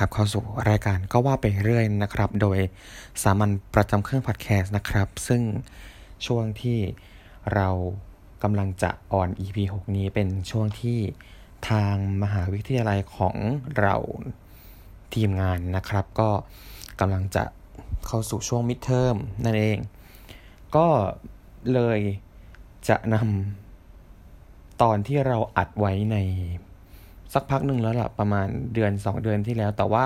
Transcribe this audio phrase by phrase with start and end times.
[0.00, 2.58] นะครับเข้าสู่รายการก็ว่าไปเรื่อยนะครับ โดย
[3.22, 5.42] สามัญประจำเครื่องพอดแคสต์นะครับ ซึ่ง
[6.26, 6.78] ช่วงที่
[7.54, 7.68] เรา
[8.42, 10.98] กำลังจะออน EP 6 นี้เป็นช่วงที่
[11.70, 13.36] ทางมหาวิทยาลัยของ
[13.80, 13.96] เรา
[15.14, 16.30] ทีมงานนะครับ ก็
[17.00, 17.44] กำลังจะ
[18.06, 19.78] เข้าสู่ช่วงมิดเทอมนั่นเอง
[20.76, 20.86] ก็
[21.72, 22.00] เลย
[22.88, 26.18] จะนำตอนที่เราอัดไว้ใน
[27.34, 30.04] สักพักหนึ่งแล้วล่ะประมาณเดือนสองเดือนที่แล้ว แต่ว่า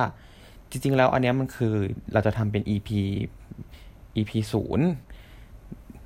[0.71, 1.75] จริง ๆ แล้วอันนี้มันคือ
[2.13, 2.89] เราจะทำเป็น EP
[4.17, 4.87] EP ศูนย์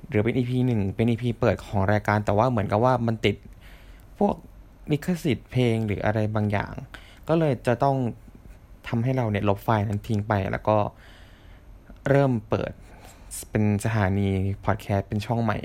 [0.09, 3.35] หรือเป็น EP หนึ่งเป็น EP เปิดของรายการ แต่ว่าเหมือนกับว่ามันติด
[4.19, 4.35] พวก
[4.91, 6.73] ลิขสิทธิ์เพลงหรืออะไรบางอย่าง
[7.27, 7.97] ก็เลยจะต้อง
[8.87, 10.77] ทำให้เราเนี่ยลบไฟล์นั้นทิ้งไป แล้วก็
[12.09, 12.71] เริ่มเปิด
[13.49, 14.27] เป็นสถานี
[14.65, 15.57] พอดแคสต์เป็นช่องใหม่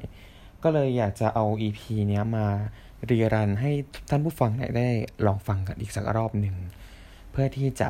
[0.62, 2.46] ก็เลยอยากจะเอา EP เนี้ยมา
[3.10, 3.72] รีรันให้
[4.10, 4.88] ท่านผู้ฟังได้
[5.27, 6.55] ลองฟังกันอีกสักรอบหนึ่ง
[7.30, 7.88] เพื่อที่จะ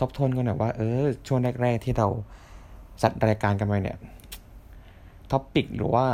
[0.00, 2.08] ทบทวนกันหน่อยว่า เออ ช่วงแรกๆที่เรา
[3.02, 3.98] จัดรายการกันไปเนี่ย
[5.30, 6.06] ท็อปปิกหรือว่า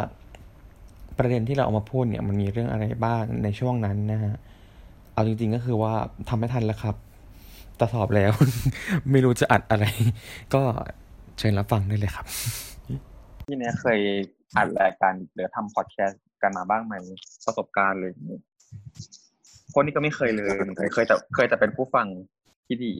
[1.18, 4.34] ประเด็นที่เราเอามาพูดเนี่ยมันมีเรื่องอะไรบ้างในช่วงนั้นนะฮะ
[5.12, 5.94] เอาจริงๆก็คือว่า
[6.28, 6.96] ทำไม่ทันแล้วครับ
[7.78, 8.32] ต่สอบแล้ว
[9.10, 9.84] ไม่รู้จะอัดอะไร
[10.54, 10.62] ก็
[11.38, 12.26] เชิญรับฟังได้เลยครับ
[13.48, 14.00] ที่เนี้ยเคย
[14.56, 16.94] อัดรายการหรือทำพอดแคสต์ กันมาบ้างไหม
[17.46, 18.12] ประสบการณ์เลย
[19.74, 22.06] คนนี้ก็ไม่เคยเลยเหมือนกันเคยแต่เคยแต่เป็นผู้ฟัง
[22.66, 22.92] ที่ดี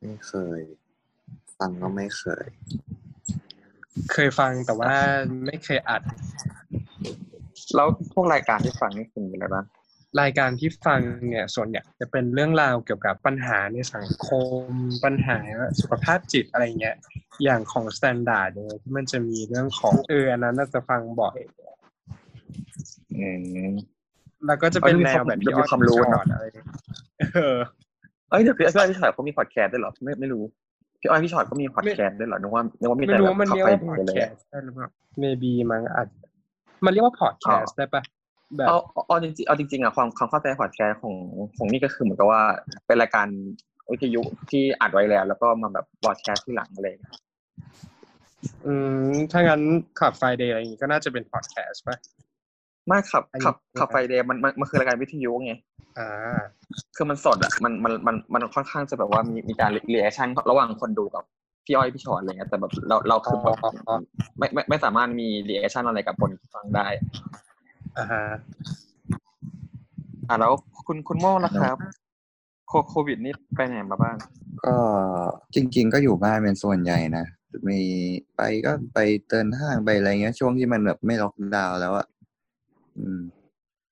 [0.00, 0.60] ไม่เคย
[1.58, 2.46] ฟังก็ไม่เคย
[4.12, 4.92] เคยฟังแต่ว่า
[5.46, 6.02] ไม่เคยอัด
[7.74, 9.66] แล้วพวกรายการที่ฟังนี่คุณมีอะไรบ้าง
[10.20, 14.28] รายการที่ฟังเนี่ยส่วนใหญ่จะเป็นเรื่องราวเกี่ยวกับปัญหาในสังค
[14.60, 14.62] ม
[15.04, 15.38] ปัญหา
[15.80, 16.96] สุขภาพจิตอะไรเงี้ย
[17.44, 21.36] อย่างของ Standard เนี่ยที่มันจะมีเรื่องของเอออันนั้นน่าจะฟังบ่อย
[24.46, 26.36] แล้วก็จะเป็นแนวแบบที่อ้อยความรู้อะไร
[27.34, 27.56] เออ
[28.30, 30.42] เอ้ยเดี๋ยวพี่อ้อยพี่ชอตเขามีพอดแคสต์ด้วยเหรอไม่ไม่รู้
[31.00, 33.56] พี่อ้อยพี่ชอตก็มีพอดแคสต์ด้วยเหรอนึกว่านึกว่ามีแต่แบบเข้า
[33.96, 34.16] ไปเลย
[34.48, 34.88] ใช่หรือเปล่า
[35.18, 36.08] maybe มันอาจ
[36.84, 38.02] มันเรียกว่าพอดแคสต์ได้ปะ
[38.56, 41.16] แบบเอาเอาจริงๆเอาจริงๆอะความความเข้าใจพอดแคสต์ของ
[41.56, 42.42] ของนี่ก็คือเหมือนกับว่า
[42.86, 43.26] เป็นรายการ
[43.92, 46.86] วิทยุที่อัดไว้แล้ว แล้วก็มาแบบ broadcast ที่หลังอะไร
[48.66, 48.74] อื
[49.10, 49.60] มถ้างั้น
[50.00, 51.96] Club Friday อะไรอย่างงี้ก็น่าจะเป็นพอดแคสต์ป่ะ
[52.90, 55.52] ไม่ Club Club Club Friday มันมันมันคือรายการวิทยุไง
[55.98, 56.40] อ่า
[56.96, 61.22] คือมันสดอะมันมันมันมันค่อนข้างจะแบบว่ามีมีการ reaction ระหว่างคนดูกับ
[61.64, 63.58] พี่อ้อยพี่ชอตอะไรเงี้ยแต่แบบเราเราคือแบบ
[64.38, 66.86] ไม่ไม่ไม่สามารถมี reaction อะไรกับคนฟังได้
[67.98, 68.22] อ่าฮะ
[70.28, 70.52] อ่าแล้ว
[70.86, 71.76] คุณคุณโม่ล่ะครับ
[72.68, 74.16] โคโควิดนี่ไปไหนมาบ้าง
[74.64, 74.76] ก็
[75.54, 77.24] จริง ๆ ก็อยู่บ้านเป็นส่วนใหญ่นะ
[77.68, 77.80] มี
[78.36, 82.06] ไปก็ไปเตินห้างไปอะไรเงี้ย ช่วงที่มันแบบไม่ล็อกดาวน์แล้วอะ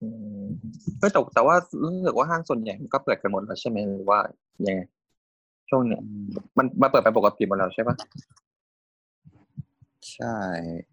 [0.02, 0.08] อื
[0.42, 0.44] ม
[1.00, 4.18] ก็แต่แต่ว่ารู้สึกว่าห้างส่วนใหญ่ก็เปิดกันหมดแล้วใช่ไหมหรือว่า
[4.66, 4.80] ยังไง
[5.68, 6.02] ช่วงเนี้ย
[6.58, 7.96] มันมาเปิดไปปกติหมดแล้วใช่ปะ
[10.12, 10.36] ใช่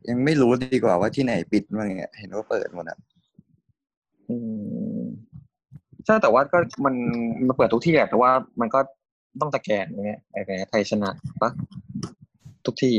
[0.10, 2.98] ยังไม่รู้ดีกว่าว่าที่ไหนปิดบ้างเนี่ยเห็นว่าเปิดหมดอะ
[4.30, 4.36] อื
[5.00, 5.04] ม
[6.06, 6.96] ใช่แต่ว่าก็มัน
[7.48, 8.80] มันเปิดทุกที่แหละแต่ว่ามันก็
[9.42, 11.10] ต้องตะแกนอย่างเงี้ยไอ้ไทยชนะ
[11.42, 11.52] ปะ
[12.66, 12.94] ทุกที่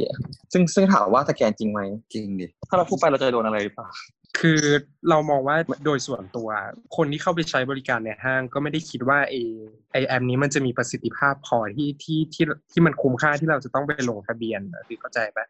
[0.52, 1.80] ซึ่งซึ่งถามว่าตะแกนจริงไหม
[2.14, 3.88] จริงดิถ้าเราพูดไปเราจะโดนอะไรหรือเปล่า
[4.38, 4.60] คือ
[5.10, 6.48] เรามองว่าโดยส่วนตัว
[6.96, 9.34] คนที่เข้าไปใช้บริการในห้างก็ไม่ได้คิดว่าไอ
[9.92, 15.46] ไอแอปนี้มันจะมีประสิทธิภาพพอที่ที่ที่ที่มันคุ้มค่าที่เราจะต้องไปลงทะเบียนคือเข้าใจปะ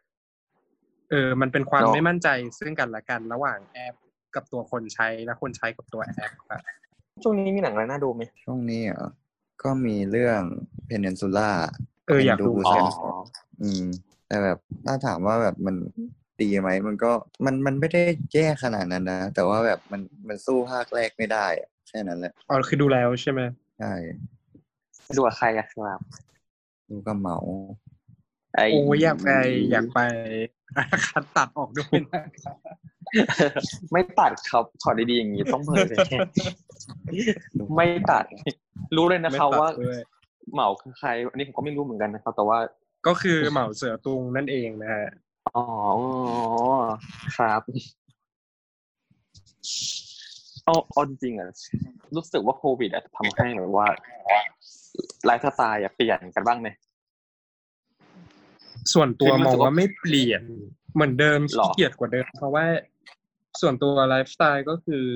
[1.09, 2.27] เออ มันเป็นความไม่มั่นใจ
[2.59, 3.95] ซึ่งกันและกันระหว่างแอป
[4.35, 6.61] กับตัวคนใช้และคนใช้กับตัวแอปครับ
[7.23, 9.09] ช่วงนี้มีหนังอะไรน่าดูไหมช่วงนี้อะ
[9.63, 10.41] ก็มีเรื่อง
[10.85, 11.51] เพนเนนซูล่า
[12.07, 12.83] เอออยากดูกัน
[13.61, 13.83] อืม
[14.27, 15.75] แต่แบบถ้าถามว่าแบบมัน
[16.41, 17.11] ดีไหมมันก็
[17.45, 18.03] มันมันไม่ได้
[18.33, 21.45] แย่ขนาดนั้นนะ แต่ว่าแบบมันมันสู้ภาคแรกไม่ได้
[21.87, 23.41] แค่นั้นแหละอ๋อคือดูแล้วใช่ไหม
[23.79, 23.93] ใช่
[25.15, 25.99] ดูกับใครอะครับ
[26.89, 27.37] ดูกับเหมา
[28.71, 29.29] โอ้อยากไป
[29.71, 29.99] อยากไป
[31.07, 32.23] คัดตัดออกด้วยนะ
[33.91, 35.97] ไม่ตัดครับถอดดีๆอย่างนี้ต้องเปิดเลย
[37.75, 38.25] ไม่ตัด
[38.95, 39.69] รู้เลยนะครับว่า
[40.53, 42.59] เหมาคือใคร อันนี้ผมก็ไม่รู้เหมือนกันนะครับ แต่ว่า
[43.07, 45.05] ก็คือเหมาเสือตุงนั่นเองนะฮะ
[45.55, 45.65] อ๋อ
[47.35, 47.61] ครับ
[50.65, 51.49] เอาเอาจริงๆอะ
[52.15, 53.87] รู้สึกว่าโควิดอะทำให้แบบว่า
[55.25, 56.67] ไลฟ์สไตล์เปลี่ยนกันบ้างไหม
[58.93, 60.43] ส่วนตัวมองว่าไม่เปลี่ยน
[60.93, 62.65] เหมือนเดิมขี้เกียจกว่าเดิม เพราะว่า
[63.61, 65.07] ส่วนตัวไลฟ์สไตล์ก็คือ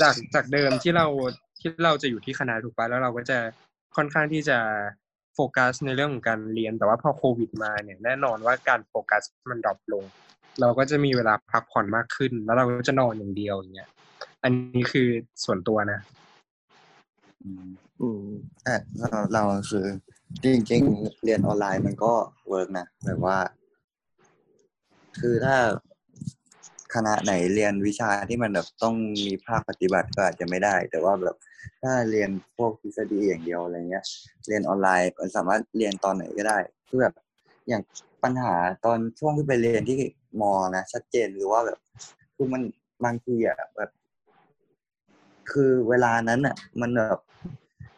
[0.00, 1.06] จากจากเดิมที่เรา
[1.60, 3.38] ที่เราจะอยู่ที่คณะถูกปะแล้วเราก็จะ
[3.96, 4.58] ค่อนข้างที่จะ
[5.56, 10.04] กัสในเรื่องของการเรียน แต่ว่าพอโควิดมาเนี่ยแน่นอนว่าการโฟกัสมัน drop ลง
[10.60, 13.88] เราก็จะมีเวลาพักผ่อนมากขึ้น แล้วเราก็จะนอนอย่างเดียวอย่างเงี้ย
[14.44, 15.08] อันนี้คือ
[15.44, 16.00] ส่วนตัวนะ
[17.42, 17.66] อืม
[18.00, 18.22] อืม
[18.64, 19.86] แต่เราเราคือ
[20.42, 22.12] จริง ๆ เรียนออนไลน์มันก็
[22.48, 23.38] work นะแบบว่า
[25.20, 25.56] คือถ้า
[26.94, 31.36] คณะไหนเรียนวิชาที่มันแบบต้องมีภาคปฏิบัติก็อาจจะไม่ได้ แต่ว่าแบบ
[31.82, 34.04] ถ้าเรียนพวกทฤษฎีอย่างเดียวอะไรเงี้ย
[34.48, 36.58] เรียนออนไลน์มันสามารถเรียนตอนไหนก็ได้
[36.88, 37.14] คือแบบ
[37.68, 37.82] อย่าง
[38.24, 38.54] ปัญหา
[38.84, 39.98] ตอนช่วงที่ไปเรียนที่
[40.40, 41.78] มอนะชัดเจนหรือว่าแบบ
[42.36, 42.62] คือมัน
[43.04, 43.90] บางทีอะแบบ
[45.52, 47.20] คือเวลานั้นอะ มันแบบ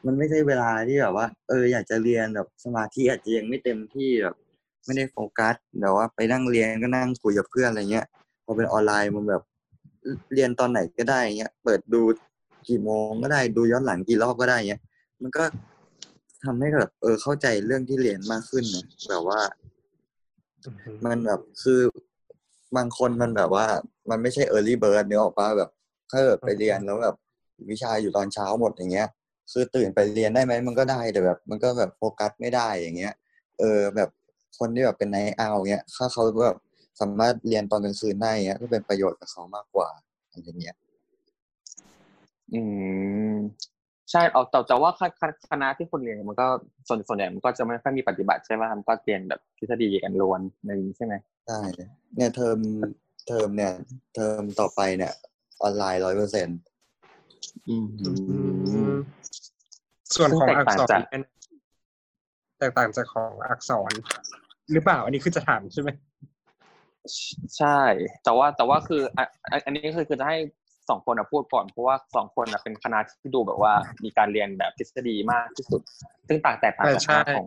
[0.06, 4.36] มันไม่ใช่เวลาที่แบบว่า เอออยากจะเรียนแบบสมาธิอาจจะยังไม่เต็มที่แบบ
[4.84, 8.06] ไม่ได้โฟกัสแต่ว่าไปนั่งเรียนก็นั่งคุยกับเพื่อนอะไรเงี้ย
[8.52, 9.42] อเป็นออนไลน์มันแบบ
[10.34, 12.02] เรียนตอนไหนก็ได้เงี้ย เปิดดู
[12.68, 14.82] กี่โมงก็ได้ดูย้อนหลังกี่รอบก็ได้เงี้ย
[15.22, 15.44] มันก็
[16.44, 19.40] ทำให้แบบเออเข้าใจเรื่องที่เรียนมากขึ้นนะแบบว่า
[21.04, 21.80] มันแบบคือ
[22.76, 23.66] บางคนมันแบบว่า
[24.10, 25.70] มันไม่ใช่ early bird เนื้อออกปะแบบ
[26.10, 27.16] ถ้าเกิดไปเรียนแล้วแบบ
[27.70, 29.08] วิชาอยู่ตอนเช้าหมดอย่างเงี้ย
[29.52, 33.14] คือตื่นไปเรียนได้ไหมมันก็ได้แต่แบบ มันก็แบบโฟกัสไม่ได้อย่างเงี้ย
[33.58, 34.08] เออแบบ
[34.58, 36.56] คนที่แบบเป็นไนท์เอาเงี้ยถ้าเขาแบบ
[37.00, 39.88] สามารถเรียนตอนกลางคืนได้เงี้ยก็เป็นประโยชน์กับเขามากกว่า
[40.30, 40.76] อะไรเงี้ย
[42.54, 42.60] อื
[43.32, 43.34] ม
[44.10, 46.46] ใช่เอาแต่แต่ว่าคณะคณะที่คนเรียนมันก็
[46.88, 51.14] ส่วนส่วนใหญ่มันก็จะไม่ค่อยมีปฏิบัติใช่ไหมมันก็เรียนแบบทฤษฎีกันล้วนอะไรอย่างนี้ใช่ไหม
[51.46, 51.60] ใช่
[52.16, 52.58] เนี่ยเทอม
[53.28, 53.72] เทอมเนี่ย
[54.14, 55.12] เทอมต่อไปเนี่ย
[55.62, 56.58] ออนไลน์ร้อยเปอร์เซ็นต์
[57.68, 58.96] อืม
[60.16, 61.24] ส่วนของซึ่งแตกอักต่างษรจากเนี่ย
[62.58, 63.92] แตกต่างจากของอักษร
[64.72, 65.90] หรือเปล่า อันนี้คือจะถามใช่ไหม
[67.58, 67.78] ใช่
[68.24, 70.38] แต่ว่าแต่ว่าคืออะอันอันนี้คือคือจะให้
[70.88, 73.72] สองคนอะพูดก่อนเพราะว่าสองคนอะเป็นคณะที่ดูแบบว่า
[74.04, 75.80] มีการเรียนแบบทฤษฎีมากที่สุด
[76.28, 77.46] ซึ่งต่างแตกต่างจากคณะของ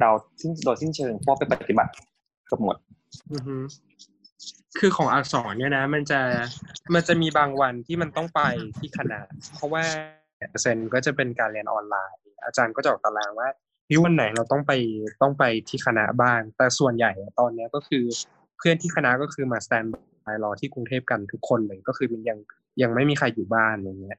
[0.00, 0.10] เรา
[0.40, 1.92] ซึ่งโดยสิ้นเชิงเพราะเป็นปฏิบัติ
[2.48, 2.76] เกับหมด
[3.32, 3.56] อือฮึ
[4.78, 6.20] คือของอักษรเนี่ยนะ มันจะ
[6.94, 8.40] มันจะมีบางวันที่มันต้องไป
[8.78, 9.20] ที่คณะ
[9.54, 9.84] เพราะว่า
[10.50, 13.48] เปอร์เซ็นต์ก็จะเป็นการเรียนออนไลน์ อาจารย์ก็จะออกตารางว่า
[13.88, 14.72] พี่วันไหนเราต้องไป
[15.22, 18.04] ต้องไปที่คณะบ้าง แต่ส่วนใหญ่อะตอนเนี้ยก็คือ
[18.58, 22.38] เพื่อนที่คณะก็คือมาสแตนบายรอที่กรุงเทพกันทุกคนเลยก็คือมันยัง
[22.82, 24.18] ยังไม่มีใครอยู่บ้านอะไรเงี้ย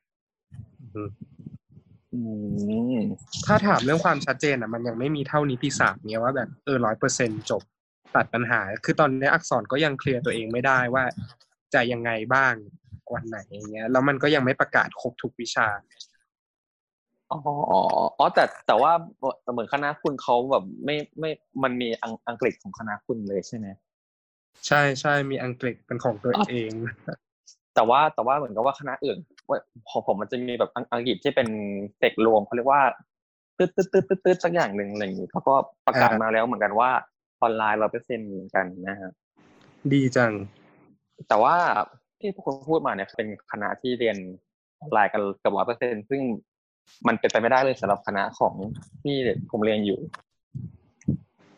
[0.81, 1.04] อือฮึ
[2.13, 2.19] อื
[2.98, 3.00] ม
[3.45, 7.62] ถ้าถามเรื่องความชัดเจนอะ มันยังไม่มีเท่านิติศาสตร์เนี้ยว่าแบบเออร้อยเปอร์เซ็นจบ
[8.16, 11.04] ตัดปัญหา คือตอนนี้อักษรก็ยังเคลียร์ตัวเองไม่ได้ว่า
[11.74, 12.54] จะยังไงบ้าง
[13.13, 15.68] วันไหนอย่างเงี้ยแล้วมันก็ยังไม่ประกาศครบทุกวิชา
[17.31, 17.39] อ๋อ
[18.18, 18.92] อ๋อแต่แต่ว่า
[19.51, 21.30] เหมือนคณะคุณเขาแบบไม่ไม่
[21.63, 23.68] มันมีอังอังกฤษของคณะคุณเลยใช่ไหม
[24.68, 26.71] ใช่ใช่มีอังกฤษเป็นของตัวเอง
[27.75, 29.18] แต่ว่าแต่ว่าเหมือนกับว่าคณะอื่น
[29.50, 29.59] ว่า
[29.89, 31.48] ของผมมันจะมีแบบอังอังกฤษที่เป็น
[32.00, 32.81] เต็กรวมเขาเรียกว่า
[33.57, 35.56] ตืดตืดตืดตืดตืดสักอย่างหนึ่งอะไรอย่างนี้เขาก็
[35.86, 36.89] ประกาศอ่ามมาแล้วเหมือนกันว่า
[37.42, 39.12] ออนไลน์เราเปอร์เซ็นต์เหมือนกันนะฮะ
[39.94, 40.31] ดีจัง
[41.27, 41.56] แต่ว่า
[42.19, 44.18] ที่พวกคุณพูดมาเนี่ยเป็นคณะที่เรียน
[44.80, 46.21] ออนไลน์กันเกือบร้อยเปอร์เซ็นซึ่ง
[47.07, 48.53] มันเป็นไปไม่ได้เลยสำหรับคณะของ
[49.03, 49.15] ที่
[49.51, 50.00] ผมเรียนอยู่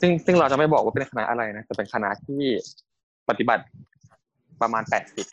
[0.02, 2.44] ซึ่งซึ่งเราจะไม่บอกว่าเป็นคณะอะไรนะแต่เป็นคณะที่
[3.30, 3.64] ปฏิบัติ
[4.62, 5.28] ประมาณแปดสิบ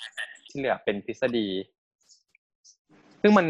[0.49, 1.49] ที่เหลือเป็นทฤษฎี
[3.21, 3.47] ซึ่งมัน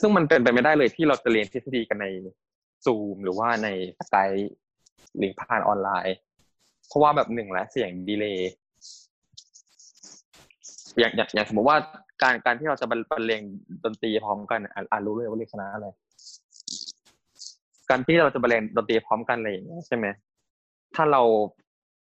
[0.00, 2.06] ซึ่งมันเป็นไปไม่ได้เลยที่เราจะเรียนทฤษฎีกันใน
[2.84, 3.68] ซูมหรือว่าใน
[3.98, 4.30] สกาย
[5.16, 6.16] หรือผ่านออนไลน์
[6.88, 8.50] เพราะว่าแบบหนึ่งและเสียงดีเลย์
[10.98, 11.76] อย่างอย่างอย่างสมมติว่า
[12.22, 13.42] การการที่เราจะบรรเลง
[13.84, 15.86] ดนตรีพร้อมกันอ่านรู้เลยว่าเรียนคณะอะไร
[17.90, 20.06] การที่เราจะบรรเลงดนตรีพร้อมกันอะไรอย่างเงี้ยใช่ไหม
[20.94, 21.22] ถ้าเรา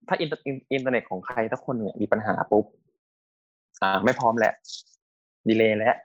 [0.09, 0.43] ถ้าอินเทอร์
[0.73, 2.65] อินเทอร์เน็ตของใครสักคนเนี่ยมีปัญหาปุ๊บ
[3.83, 4.53] อ่า ไม่พร้อมแหละ
[5.49, 5.97] delay แล้ว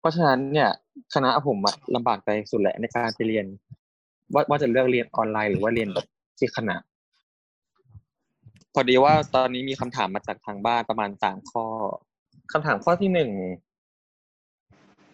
[0.00, 0.70] เพราะฉะนั้นเนี่ย
[1.14, 1.58] คณะผม
[1.94, 3.46] ลำบากใจสุดแหละในการไปเรียน
[4.34, 6.06] ว่าว่าจะเลือกเรียนออนไลน์หรือว่าเรียนแบบ
[6.38, 6.76] ที่คณะ
[8.74, 11.64] พอดีว่าตอนนี้มีคำถามมาจากทางบ้านประมาณสามข้อ
[12.52, 13.30] คำถามข้อที่หนึ่ง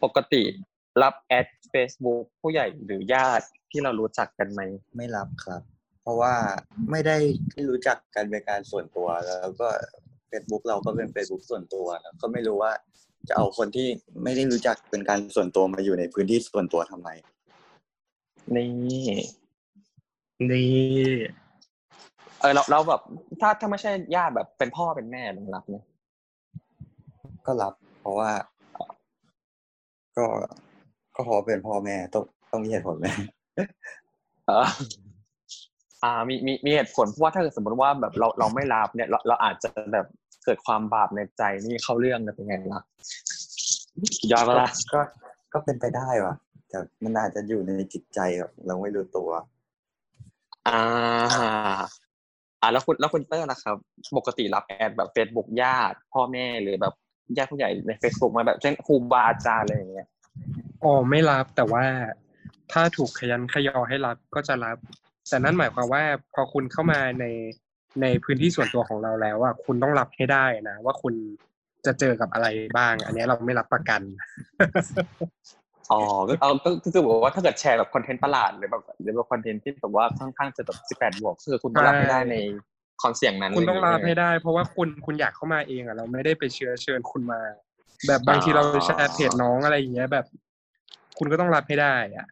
[0.02, 0.42] ปกติ
[1.02, 4.60] รับแอด Facebook ผู้ใหญ่หรือญาติที่เรารู้จักกันไหม
[4.96, 5.62] ไม่รับครับ
[6.04, 6.34] เพราะว่า
[6.90, 7.16] ไม่ได้
[7.68, 9.68] รู้จักกันเป็นการส่วนตัวแล้วก็
[10.30, 12.72] Facebook เราก็เป็น Facebook ส่วนตัวนะก็ไม่รู้ว่า
[13.28, 13.88] จะเอาคนที่
[14.22, 17.08] ไม่ได้รู้จักเป็นการส่วนตัวมาอยู่ในพื้นที่ส่วนตัวทำไม
[18.56, 18.70] นี่
[20.50, 21.14] นี่
[22.40, 23.00] เออเราเราแบบ
[23.40, 25.76] ถ้าถ้าไม่ใช่ญาติแบบเป็นพ่อเป็นแม่มันรับไหม
[27.46, 28.30] ก็รับ เพราะว่า
[30.16, 30.24] ก็
[31.14, 33.06] ก็เพราะเป็นพ่อแม่ต้องต้องมีเหตุผลไหม
[34.46, 34.66] เออ
[36.04, 40.06] อ่ามีมีมีเหตุผลเพราะว่าถ้าเกิดสมมติว่าแบบเราเราไม่รับเนี่ยเราเราอาจจะแบบ
[40.44, 42.82] เกิดความบาปในใจนี่เข้าเรื่องนะเป็นไงล่ะ
[44.30, 45.00] ยอดปะล่ะก็
[45.52, 46.34] ก็เป็นไปได้ว่ะ
[46.68, 49.30] แต่มันอาจจะอยู่ในจิตใจแบบเราไม่รู้ตัว
[50.68, 50.80] อ่า
[52.60, 53.76] อ่าแล้วคุณแล้วคุณเตอร์ล่ะครับ
[54.18, 56.94] ปกติรับ add แบบเฟซบุ๊กญาติ พ่อแม่หรือแบบ
[57.36, 60.08] ญาติผู้ใหญ่ใน Facebook มาแบบเช่นครูบาอาจารย์อะไรอย่างเงี้ย
[60.82, 61.84] อ๋อไม่รับแต่ว่า
[62.72, 64.76] ถ้าถูกคะยั้นคะยอให้รับก็จะรับ
[65.28, 66.02] แต่นั่นหมายความว่า
[66.34, 67.26] พอคุณเข้ามาใน
[68.02, 71.14] ในพื้นที่ส่วนตัวของเราแล้วอะคุณต้องรับให้ได้นะ ว่าคุณ
[71.86, 74.00] จะเจอกับอะไรบ้าง อันนี้เราไม่รับประกัน
[75.92, 82.36] อ๋อก็เอาก็ก็คือบอกว่าถ้าเกิดแชร์แบบคอนเทนต์ประหลาดหรือแบบหรือแบบคอนเทนต์ที่แบบว่าค่อนข้างจะแบบสิบแปดบวกคือคุณต้องรับให้ได้ใน
[83.02, 87.40] คอนเสียงนั้นคุณต้องรับเลยให้ได้ เพราะว่าคุณคุณอยากเข้ามาเองอะเราไม่ได้ไปเชื้อเชิญคุณมา
[88.06, 90.26] แบบบางทีเราแชร์เพจน้องอะไรอย่างเงี้ยแบบ
[91.18, 92.26] คุณก็ต้องรับให้ได้อะ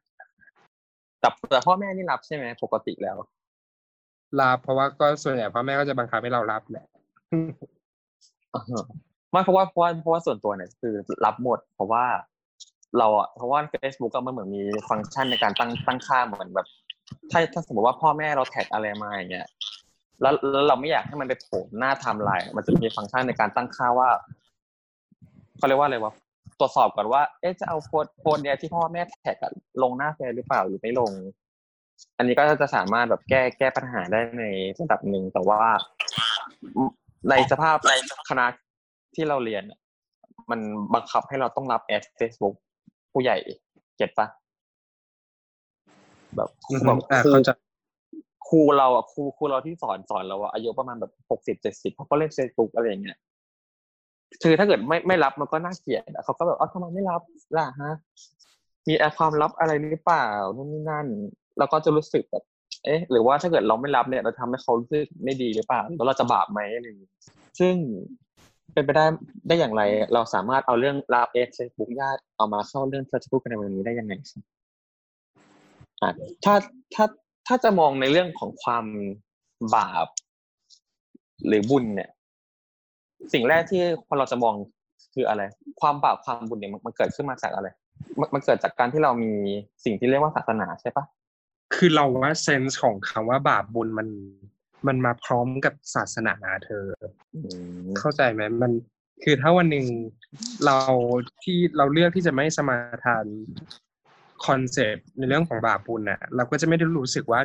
[1.23, 3.17] แต่แต่พ่อแม่นี่รับใช่ไหมปกติแล้ว
[4.41, 6.87] รับเพราะว่าก็ส่วนใหญ่พ่อแม่ก็จะบังคับให้เรารับแหละ
[8.55, 8.85] อ่าฮะ
[9.31, 12.05] ไม่เพราะว่าเพราะว่าเพราะว่าส่วนตัวเนี่ยคือรับหมด เพราะว่า
[12.99, 16.67] เราอะเพราะว่า Facebook ก็มันเหมือนมีฟังก์ชันในการตั้งตั้งค่าเหมือนแบบ
[17.31, 19.47] ถ้าถ้าสมมติว่าพ่อแม่เราแท็กอะไรมาอย่างเงี้ย
[20.23, 24.09] แล้วแล้วเราไม่อยากให้มันไปโผล่หน้าไทม์ไลน์มันจะมีฟังก์ชันในการตั้งค่าว่า
[25.57, 26.13] เขาเรียกว่าอะไรวะ
[26.63, 29.53] ตรวจสอบก่อนว่า เอ๊ะจะเอาโพสต์โพสต์เนี้ยที่พ่อแม่แท็กอะ
[29.83, 31.13] ลงหน้าเฟซหรือเปล่าหรือไม่ลง
[32.19, 34.45] อันนี้ก็จะสามารถแบบแก้แก้ปัญหาได้ใน
[34.81, 35.61] ระดับหนึ่งแต่ว่า
[37.31, 37.93] ในสภาพใน
[38.29, 38.47] คณะ
[39.15, 39.79] ที่เราเรียนอะ
[40.51, 40.61] มัน
[40.95, 42.55] บังคับให้เราต้องรับแอด Facebook
[43.13, 43.37] ผู้ใหญ่
[43.97, 44.27] เก็ตปะ
[46.37, 47.51] แบบอือฮึแบบอ่าครูเข้าใจ
[48.49, 53.19] ครูเราอะครูครูเราที่สอนสอนเราอะอายุประมาณแบบหกสิบเจ็ดสิบเขาก็เล่น Facebook อะไรอย่างเงี้ย
[54.43, 57.21] คือถ้าเกิดไม่ไม่รับมันก็น่าเกลียดเขาก็แบบอ๋อทำไมไม่รับ
[57.57, 57.95] ล่ะฮะ
[58.89, 61.07] มีความลับอะไรหรือเปล่านู่นนี่นั่น
[61.59, 62.45] แล้วก็จะรู้สึกแบบ
[62.85, 67.11] เอ๊ะ หรือว่าถ้าเกิดเราไม่รับเนี่ย เราทำให้เขารู้สึกไม่ดีหรือเปล่าแล้วเราจะบาปไหมอะไรอย่างงี้
[67.59, 67.75] ซึ่ง
[68.73, 69.07] เป็นไปได้
[69.49, 69.83] ได้อย่างไร
[70.15, 74.43] เราสามารถเอาเรื่องรับ add Facebook ญาติเอามาเข้าเรื่องเฟซบุ๊กในวันนี้ได้ยังไงครับ
[76.03, 76.11] อะ
[76.45, 76.55] ถ้า
[76.95, 77.05] ถ้า
[77.47, 78.85] ถ้าจะมองในเรื่องของความ
[79.75, 80.07] บาป
[81.47, 82.11] หรือบุญเนี่ย
[83.33, 84.55] สิ่งแรกที่คนเราจะมอง
[85.15, 85.43] คืออะไร
[85.81, 87.69] ความบาปความบุญเนี่ยมันมันเกิดขึ้นมาจากอะไร
[88.21, 89.33] มันมันเกิดจากการที่เรามี
[89.85, 91.05] สิ่งที่เรียกว่าศาสนาใช่ปะ
[91.75, 94.09] คือเราว่าเซนส์ของคำว่าบาปบุญมัน
[94.87, 96.35] มันมาพร้อมกับศาสนา
[96.67, 96.87] เธอ
[97.35, 97.41] อื
[97.83, 98.73] มเข้าใจไหมมัน
[99.25, 99.87] คือถ้าวันหนึ่ง
[100.67, 100.79] เรา
[101.43, 103.25] ที่เราเลือกที่จะไม่สมาทาน
[104.47, 107.41] คอนเซปต์ในเรื่องของบาปบุญน่ะ เราก็จะไม่ได้รู้สึกว่า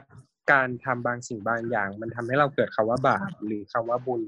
[0.51, 4.21] การทำบางสิ่งบางอย่าง มันทำให้เราเกิดคำว่าบาปหรือคำว่าบุญ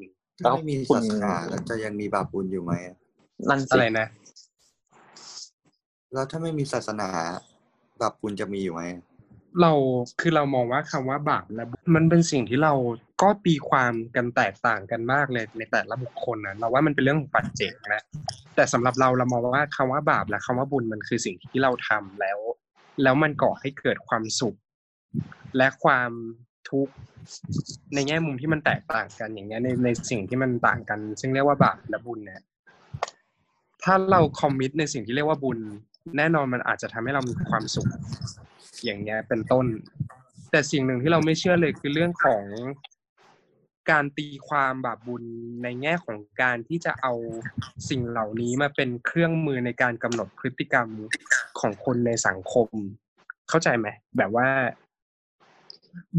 [0.46, 2.96] ถ้าไม่มีศาสนาแล้วจะยังมีบาปบุญอยู่ไหมอะ
[3.50, 4.08] นั่นอะสิไรนะ
[6.13, 7.10] แล้วถ้าไม่มีศาสนา
[8.01, 8.84] บาปบุญจะมีอยู่ไหม
[9.62, 9.72] เรา
[10.19, 12.74] คือเรามองว่าคำว่าบาปและบุญมันเป็นสิ่งที่เรา
[13.22, 18.03] ก็ตีความกันแตกต่างกันมากเลยในแต่ละบุคคลนะเราว่ามันเป็นเรื่องของปัจเจกนะ
[18.55, 22.39] แต่สำหรับเราเรามองว่าคำว่าบาปและคำว่าบุญมันคือสิ่งที่เราทำแล้ว
[23.03, 24.55] แล้วมันก่อให้เกิดความสุข
[25.58, 26.12] และความ
[26.71, 26.93] ทุกข์
[27.93, 32.41] ในแง่มุมที่มันแตกต่างกันอย่างเงี้ยในในสิ่งที่มันต่างกัน ซึ่งเรียกว่าบาปและบุญเนี่ย
[33.83, 35.59] ถ้าเราคอมมิตในสิ่งที่เรียกว่าบุญ
[36.17, 37.89] แน่นอนมันอาจจะทำให้เรามีความสุข
[38.85, 39.65] อย่างเงี้ยเป็นต้น
[40.51, 42.43] แต่สิ่งหนึ่งที่เราไม่เชื่อเลยคือเรื่องของ
[43.91, 45.23] การตีความบาปบุญ
[45.63, 47.13] ในแง่ของการที่จะเอา
[47.89, 50.88] สิ่งเหล่านี้มาเป็นเครื่องมือในการกำหนดพฤติกรรม
[51.59, 52.67] ของคนในสังคม
[53.49, 54.47] เข้าใจไหมแบบว่า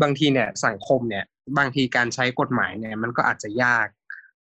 [0.02, 1.24] บางทีเนี่ยสังคมเนี่ย
[1.58, 3.86] บางทีการใช้กฎหมายเนี่ย มันก็อาจจะยาก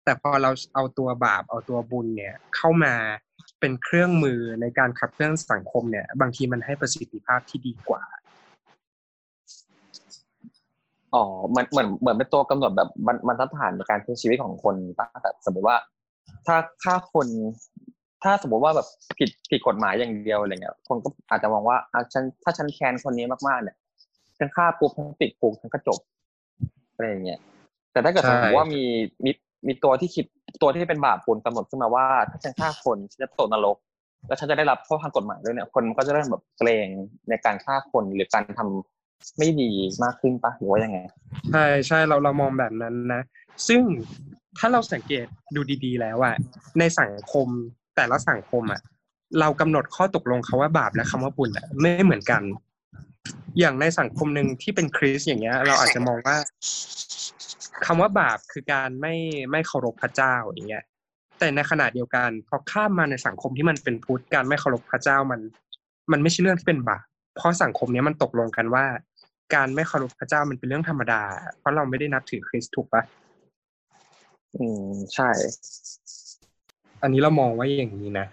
[0.03, 2.93] แต่พอเราเอาตัวบาปเอาตัวบุญเนี่ย เข้ามา
[3.59, 8.03] เป็นเครื่องมือในการขับเคลื่อนสังคมเนี่ย บางทีมันให้ประสิทธิภาพที่ดีกว่า
[11.15, 11.23] อ๋อ
[11.55, 15.77] มือนเหมือนเหมือนเป็นตัวกำหนดแบบบรรบรรทัดฐานในการใช้ชีวิตของคนปะแต่สมมติว่า
[16.45, 17.27] ถ้าฆ่าคน
[18.23, 23.77] ถ้าสมมติว่าแบบผิดผิดกฎหมายอย่างเดียวอะไรเงี้ยคนก็อาจจะมองว่าอะฉันถ้าฉันแค้นคนนี้มากๆเนี่ย
[24.37, 25.99] ฉันฆ่าปุ๊บฉันติดคุกฉันก็จบ
[26.93, 27.39] อะไรอย่างเงี้ย
[27.91, 28.83] แต่ถ้าเกิดใช่สมมติว่ามี
[29.25, 29.31] มี
[29.67, 30.25] มีตัวที่คิด
[30.61, 33.77] ตัวที่เป็นบาปบุญกำหนดขึ้นมาว่า ถ้าฉันฆ่าคนฉันจะตกนรก
[34.27, 36.87] แล้วฉันจะได้รับโทษทางกฎหมายด้วยเนี่ยคนมันก็จะเริ่มแบบเกรง
[37.29, 39.71] ในการฆ่าคนหรือการทำไม่ดี
[40.03, 40.97] มากขึ้นปะหรือว่ายังไง
[41.51, 43.21] ใช่ใช่เราเรามองแบบนั้นนะ
[43.67, 43.81] ซึ่ง
[44.57, 45.25] ถ้าเราสังเกต
[45.55, 46.35] ดูดี ๆ แล้วอะ
[46.79, 47.47] ในสังคม
[47.95, 48.81] แต่ละสังคมอะ
[49.39, 52.41] เรากำหนดข้อตกลงคาว่าบาปและคำว่าบุญอะไม่เหมือนกัน
[53.59, 56.37] อย่างในสังคมหนึ่งที่เป็นคริสต์อย่างเงี้ย เราอาจจะมองว่า
[57.85, 59.15] คำว่าบาปคือการไม่
[59.51, 60.83] ไม่เคารพพระเจ้าอย่างเงี้ย
[61.39, 65.41] แต่ในขณะเดียวกันพอข้ามมาในสังคมที่มันเป็นพุทธการไม่เคารพพระเจ้ามัน
[66.11, 67.03] มันไม่ใช่เรื่องที่เป็นบาป
[67.35, 68.85] เพราะสังคมเนี้ยมันตกลงกันว่า
[69.55, 71.21] การไม่เคารพพระเจ้ามันเป็นเรื่องธรรมดา
[71.59, 73.03] เพราะเราไม่ได้นับถือคริสต์ถูกปะ
[74.57, 75.29] อืมใช่
[77.01, 78.27] อันนี้เรามองว่าอย่างนี้นะ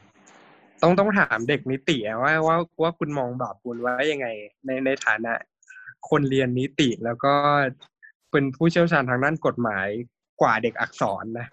[0.85, 4.27] ต้องต้องถามเด็กนิติว่าว่าว่าคุณมองบาปบุญไว้ยังไง
[4.67, 5.33] ในในฐานะ
[6.11, 7.35] คนเรียนนิติแล้วก็
[8.31, 9.89] เป็นผู้เชี่ยวชาญทางด้านกฎหมาย
[10.41, 11.47] กว่าเด็กอักษรนะ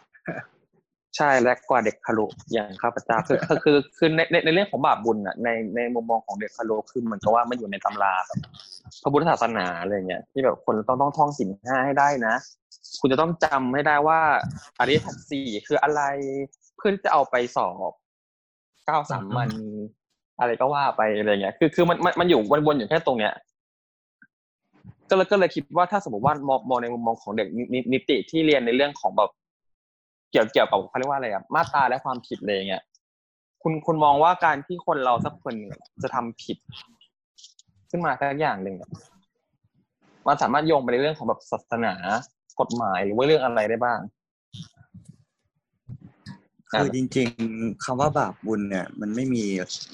[1.18, 8.40] ใช่และกว่าเด็กคารุอย่างข้าพเจ้าคือคือคือในในเรื่องของบาปบุญอะในในมุมมองของเด็กคารุคือเหมือนกับว่ามันอยู่ในตำราแบบ
[9.02, 12.36] พระพุทธศาสนาอะไรเงี้ยที่แบบคนต้องต้องท่องศีลห้าให้ได้นะ
[13.00, 14.20] คุณจะต้องจำให้ได้ว่า
[14.80, 16.02] อริยสัจสี่คืออะไร
[16.78, 17.92] เพื่อที่จะเอาไปสอบ
[18.92, 19.50] ก้าสามมัน
[20.40, 23.34] อะไรก็ว่าไปอะไรเงี้ย คือคือมันมันมันอยู่วนๆอยู่แค่ตรงเนี้ย
[25.10, 29.30] ก็เลยก็เลยคิดว่าถ้าสมมติว่ามองมองในมุมมองของเด็กนินิติที่เรียนในเรื่องของแบบ
[30.32, 32.84] เกี่ยวเกี่ยวกับเขาเรียกว่าอะไรอะมาตราและความผิดอะไรเงี้ย
[33.62, 35.72] คุณคุณมองว่าการที่คนเราสักคนหนึ่ง
[36.04, 36.58] จะทำผิด
[37.90, 38.90] ขึ้นมาสักอย่างหนึ่งอะ
[40.28, 41.94] มันสามารถโยงไปในเรื่องของแบบศาสนา
[42.60, 44.00] กฎหมายหรือว่าเรื่องอะไรได้บ้าง
[46.72, 49.44] คือจริง ๆคำว่าบาปบุญเนี่ย มันไม่มี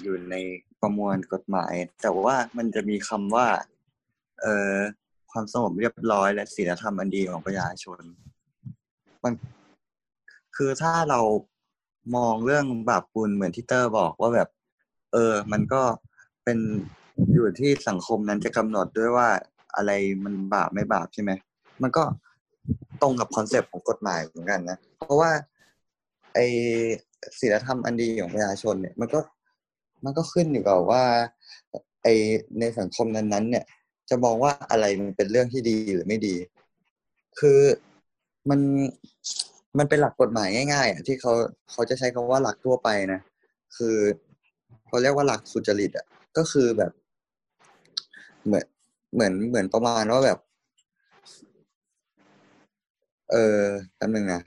[0.04, 0.36] อยู่ใน
[0.82, 3.48] ประมวลกฎหมาย แต่ว่ามันจะมีคำว่า
[4.42, 4.76] เอ่อ
[5.32, 8.00] ความสงบเรียบร้อยและศีลธรรมอันดีของประชาชน
[9.24, 9.34] มัน
[10.56, 11.20] คือถ้าเรา
[12.16, 14.50] มองเรื่องบาปบุญเหมือนที่เตอร์บอกว่าแบบ
[15.14, 15.82] เออ มันก็
[16.44, 16.58] เป็น
[17.34, 19.30] อยู่ที่สังคมนั้นจะกำหนดด้วยว่า
[19.76, 19.92] อะไร
[20.24, 21.32] มันบาปไม่บาปใช่ไหม
[21.82, 22.04] มันก็
[23.02, 25.32] ตรงกับคอนเซปต์ของกฎหมายเหมือนกันนะ เพราะว่า
[26.38, 26.42] ไอ
[27.40, 29.20] ศีลธรรมอันดีของประชาชนเนี่ยมันก็
[30.04, 31.04] มันก็ขึ้นอยู่กับว่า
[32.04, 32.08] ไอ
[32.60, 33.66] ในสังคมนั้นๆ เนี่ย
[34.10, 36.36] จะมองว่าอะไรมันเป็นเรื่องที่ดีหรือไม่ดี
[37.40, 37.60] คือ
[38.50, 38.60] มัน
[39.78, 41.34] มันเป็นหลักกฎหมายง่ายๆอะที่เขา
[41.72, 43.22] เขาจะใช้คำว่าหลักทั่วไปนะ
[43.78, 43.96] คือ
[44.88, 46.06] เขาเรียกว่าหลักสุจริตอะ
[46.38, 46.92] ก็คือแบบ
[48.46, 48.66] เหมือน
[49.14, 50.40] เหมือนเหมือนประมาณว่าแบบ
[53.32, 53.62] เออ
[53.96, 54.42] แป๊บนึงนะ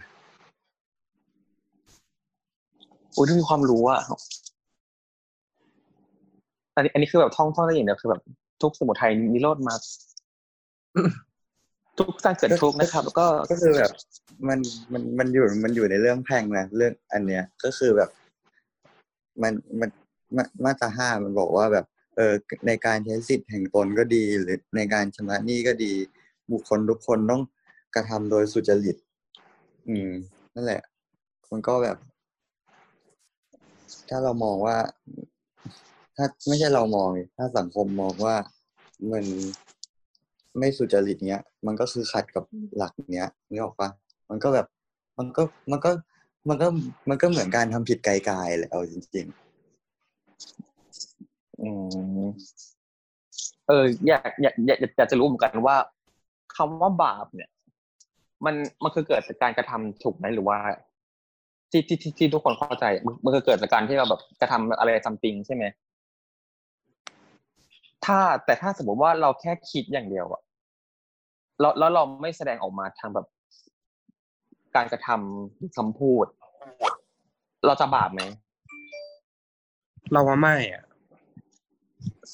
[3.09, 4.00] โอ้ยมีความรู้อะ
[6.76, 8.22] อันนี้อันนี้คือแบบท่องท่องได้อย่างเดียวคือแบบ
[8.62, 9.74] ทุกสมุทัยนิโรธมา
[11.98, 13.90] ทุกสร้างเกิดทุกนะครับแล้วก็ก็คือแบบ
[14.48, 14.58] มัน
[14.92, 18.10] มันมันอยู่มันอยู่ในเรื่องแพงนะเรื่องอันเนี้ยก็คือแบบ
[19.42, 19.90] มันมัน
[20.64, 22.34] มาตราห้ามันบอกว่าแบบ เออ
[22.66, 25.92] ในการใช้สิทธิ์แห่งตนก็ดี หรือในการชำระหนี้ก็ดี
[26.52, 27.42] บุคคลทุกคนต้อง
[27.94, 28.96] กระทำโดยสุจริต
[29.88, 30.10] อืม
[30.54, 30.82] นั่นแหละ
[31.50, 31.96] มันก็แบบ
[34.08, 34.76] ถ้าเรามองว่า
[36.16, 38.36] ถ้าไม่ใช่เรามอง ถ้าสังคมมองว่า
[39.12, 39.24] มัน
[40.58, 42.44] ไม่สุจริตเนี้ย มันก็คือขัดกับ
[42.76, 43.88] หลักเนี้ยนึกออกปะ
[44.30, 44.66] มันก็แบบ
[45.18, 45.90] มันก็มันก็
[46.48, 46.66] มันก็
[47.08, 49.26] มันก็เหมือนการทำผิดไกลๆเลยเอาจริง
[51.60, 51.70] อื
[52.20, 52.26] ม
[53.66, 55.76] เอออยากอยากอยากอยากจะรู้เหมือนกันว่า
[56.56, 57.50] คำว่าบาปเนี่ย
[58.44, 60.58] มันมันคือเกิดจากการกระทำถูกไหมหรือว่า
[61.70, 65.64] ที่ที่ที่ที่ทุกคนเข้าใจมันมันคือเกิดจากการที่เราแบบกระทำอะไรซัมติงใช่ไหม
[68.04, 70.42] ถ้าแต่ถ้าสมมติว่าเราแค่คิดอย่างเดียวอะ
[71.60, 73.26] แล้วแล้วเราไม่แสดงออกมาทางแบบ
[74.76, 76.26] การกระทำหรือคำพูด
[77.66, 78.22] เราจะบาปไหม
[80.12, 80.84] เราว่าไม่อะ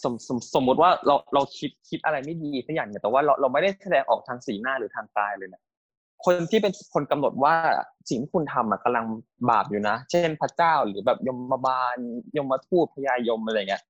[0.03, 5.63] สมสมสมมติว่าเราเราคิดคิดอะไรไม่ดีสักอย่างเนี่ยแต่ว่าเราเราไม่ได้แสดงออกทางสีหน้าหรือทางกายเลยนะ
[6.25, 7.55] คนที่เป็นคนกำหนดว่า
[8.09, 9.05] สิ่งที่คุณทำอะกำลัง
[9.51, 11.97] บาปอยู่นะ เช่นพระเจ้าหรือแบบยมบาล
[12.37, 13.83] ยมทูตพญายมอะไรเงี้ย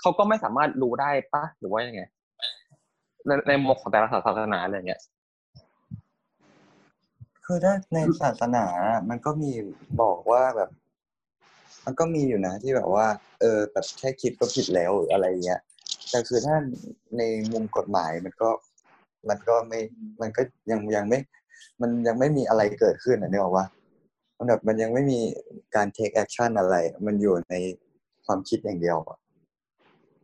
[0.00, 2.02] เขาก็ไม่สามารถรู้ได้ปะหรือว่ายังไง
[3.26, 5.00] ในในมุมของแต่ละศาสนาอะไรเงี้ย
[7.44, 8.66] คือถ้าในศาสนา
[9.08, 9.50] มันก็มี
[10.02, 10.70] บอกว่าแบบ
[11.84, 13.06] มันก็มีอยู่นะที่แบบว่า
[13.40, 15.60] เออแบบแค่คิดก็ผิดแล้วหรืออะไรเงี้ย
[16.10, 16.56] แต่คือถ้า
[17.18, 18.50] ในมุมกฎหมายมันก็
[19.28, 19.80] มันก็ไม่
[20.20, 21.18] มันก็ยังยังไม่
[21.80, 23.66] มันยังไม่มีอะไรเกิดขึ้นอะนึกออกว่า
[24.38, 25.20] มันแบบมันยังไม่มี
[25.74, 27.54] การ take action อะไร มันอยู่ใน
[28.26, 29.18] ความคิดอย่างเดียวอะ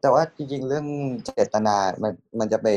[0.00, 0.86] แต่ว่าจริงๆ เรื่อง
[1.24, 2.68] เจตนา มันมันจะไป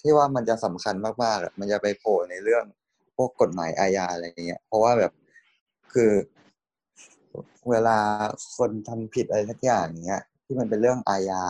[0.00, 2.64] ที่ว่ามันจะสำคัญมากๆอะมันจะไปโผล่ในเรื่อง
[3.16, 5.12] พวกกฎหมายอาญาอะไรเงี้ย เพราะว่าแบบ
[5.92, 6.12] คือ
[7.70, 7.98] เวลา
[8.56, 11.42] คนทำผิดอะไรสักอย่างอย่างเงี้ย ที่มันเป็นเรื่องอาญา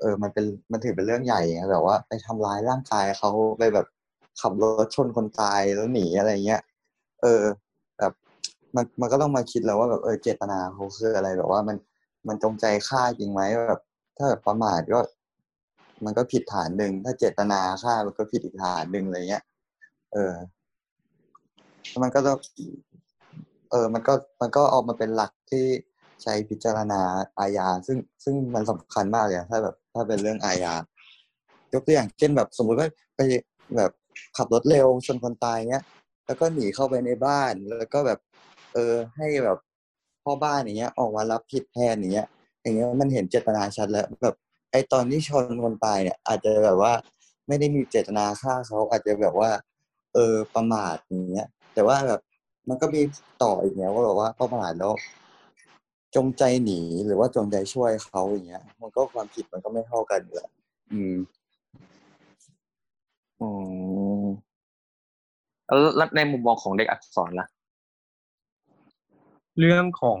[0.00, 3.86] เออ มันเป็นมันถือเป็นเรื่องใหญ่ไงแบบว่าไปทำร้ายร่างกายเขาไปแบบ
[4.40, 6.62] ขับรถชนคนตายแล้วหนีอะไรเงี้ย
[7.22, 7.42] เออ
[7.98, 8.12] แบบ
[8.76, 11.76] มันมันก็ต้องมาคิดแล้วว่าแบบเออเจตนาเขาคืออะไรแบบว่ามัน
[12.28, 13.80] มันจงใจฆ่าจริงไหมแบบ
[14.16, 15.00] ถ้าแบบประมาทก็
[16.04, 19.42] มันก็ผิดฐานหนึ่งถ้าเจตนาฆ่ามันก็ผิดอีกฐานหนึ่งอะไรเงี้ย
[20.12, 20.34] เออ
[22.02, 22.38] มันก็ต้อง
[23.70, 25.64] เออ มันก็มันก็เอามาเป็นหลักที่
[26.22, 27.00] ใช้พิจารณา
[27.38, 30.74] อาญาซึ่งซึ่งมันสำคัญมากเลยถ้าแบบ ถ้าเป็นเรื่องอาญา
[31.72, 33.20] ยกตัวอย่างเช่นแบบสมมุติว่าไป
[33.76, 33.90] แบบ
[34.36, 35.84] ขับรถเร็วชนคนตายเงี้ย
[36.26, 38.18] แล้วก็หนีเข้าไปในบ้าน แล้วก็แบบ
[38.74, 39.58] เออให้แบบ
[40.24, 42.26] พ่อบ้านอย่างเงี้ย ออกมารับผิดแทนอย่างเงี้ย
[42.62, 44.34] อย่างเงี้ยมันเห็นเจตนาชัดแล้ว แบบ
[44.72, 46.92] ไอตอนที่ชนคนตายเนี่ย อาจจะแบบว่า
[47.48, 49.50] ไม่ได้มีเจตนาฆ่าเขาอาจจะแบบว่า
[50.14, 52.20] เออประมาทอย่างเงี้ย แต่ว่าแบบ
[52.68, 53.00] มันก็มี
[53.42, 54.92] ต่ออีกเนี้ยว่าแบบว่าประมาทแล้ว
[56.16, 60.50] จงใจหนีหรือว่าจงใจช่วยเขาอย่างเงี้ย มันก็ความผิดมันก็ไม่เท่ากันอยู่แหละ
[60.92, 61.14] อืม
[63.40, 63.48] อื
[64.22, 64.26] ม
[65.96, 67.46] แล้วในมุมมองของเด็กอักษรล่ะ
[69.58, 70.20] เรื่องของ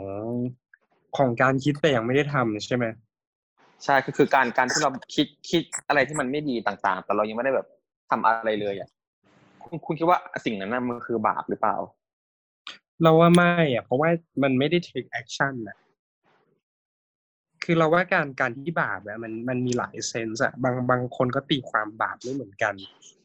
[1.16, 2.84] ของการคิดแต่ยังไม่ได้ทำใช่ไหม
[3.84, 7.66] ใช่ก็คือการการที่เราคิดคิดอะไรที่มันไม่ดีต่างๆ แต่เรายังไม่ได้แบบ
[8.10, 8.88] ทำอะไรเลยอะ
[9.62, 11.76] คุณคุณคิดว่าสิ่งนั้นน่ะมันคือบาปหรือเปล่า
[13.02, 14.08] เราว่าไม่อะเพราะว่า
[14.42, 15.76] มันไม่ได้ take action อะ
[17.64, 22.74] คือเราว่าการการที่บาปอะมันมันมีหลายเซนส์อะบางบางคนก็ตีความบาปไม่เหมือนกัน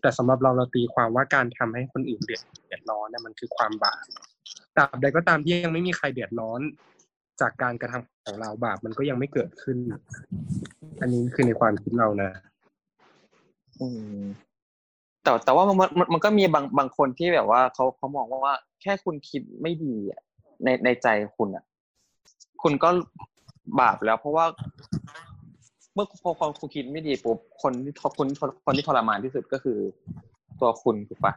[0.02, 4.06] แต่สำหรับเราเราตีความว่าการทำให้คนอื่นเดือดเดือดร้อนเนี่ยมันคือความบาป
[4.76, 6.62] ตราบใดก็ตามที่ยังไม่มีใครเดือดร้อน
[7.42, 9.78] จากการกระทำของเราบาปมันก็ยังไม่เกิดขึ้น
[11.02, 12.32] อันนี้คือในความคิดเรานะ
[13.82, 14.22] อืม
[15.24, 19.96] แต่แต่ว่ามันมันมันก็มีบางบางคนที่แบบว่าเขาเขามองว่าแค่คุณคิดไม่ดี
[20.64, 21.64] ในในใจคุณอะ
[22.62, 22.90] คุณก็
[23.80, 24.46] บาปแล้ว เพราะว่า
[25.94, 28.28] เมื่อพอความคุณคิดไม่ดีปุ๊บคนที่ทคน
[28.66, 29.78] คนที่ทรมานที่สุดก็คือ
[30.60, 31.34] ตัวคุณถูกปะ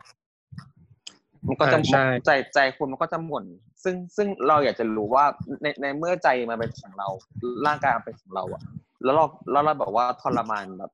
[1.48, 3.44] มันก็จะอ่าใช่ใจใจคุณมันก็จะหม่น
[3.84, 5.24] ซึ่งซึ่งเราอยากจะรู้ว่า
[5.62, 7.08] ในในเมื่อใจมันเป็นของเรา
[7.66, 8.62] ร่างกายมันเป็นของเราอะ
[9.04, 10.92] แล้วเราแล้วเราแบบว่าทรมานแบบ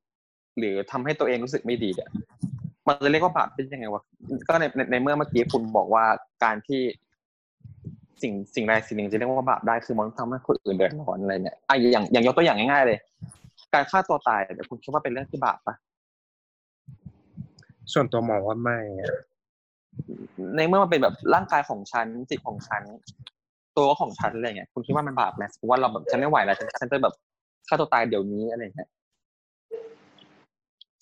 [0.59, 2.11] หรือทำให้ตัวเองรู้สึกไม่ดีเนี่ย
[2.87, 4.03] มันจะเรียกว่าบาปเป็นยังไงวะ
[4.49, 6.05] ก็ในในในเมื่อเมื่อกี้คุณบอกว่า
[6.45, 6.83] การที่
[8.23, 12.99] สิ่งสิ่งใดสิ่งหนึ่งจะเรียกว่าบาปได้คือมันทำให้คนอื่นเดือดร้อนอะไรเนี่ยอะอย่างอย่างยกตัวอย่างง่ายๆเลย
[13.75, 15.75] การฆ่าตัวตายเนี่ยคุณคิดว่าเป็นเรื่องที่บาปปะ
[17.93, 19.13] ส่วนตัวมองว่าไม่อะ
[20.57, 22.83] ในเมื่อมันเป็นแบบร่างกายของฉันจิตของฉัน
[23.79, 27.15] ตัวของฉันอะไรเงี้ยคุณคิดว่ามันบาปไหมสมมติว่าเราแบบฉันไม่ไหวแล้วฉันฉันจะแบบ
[27.69, 28.89] ฆ่าตัวตายเดี๋ยวนี้อะไรเงี้ย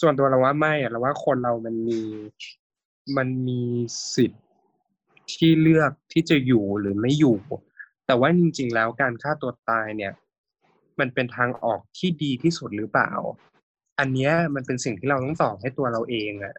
[0.00, 2.00] ส่วนตัวเราว่าไม่อะเราว่าคนเรามันมี
[3.16, 3.60] มันมี
[4.14, 4.42] สิทธิ์
[5.32, 7.38] ที่เลือกที่จะอยู่หรือไม่อยู่
[8.06, 10.12] แต่ว่าจริง ๆ แล้วการฆ่าตัวตายเนี่ย
[11.00, 13.12] มันเป็นทางออกที่ดีที่สุดหรือเปล่า
[13.98, 16.54] อันเนี้ยมันเป็นสิ่งที่เราต้องตอบให้ตัวเราเองอะ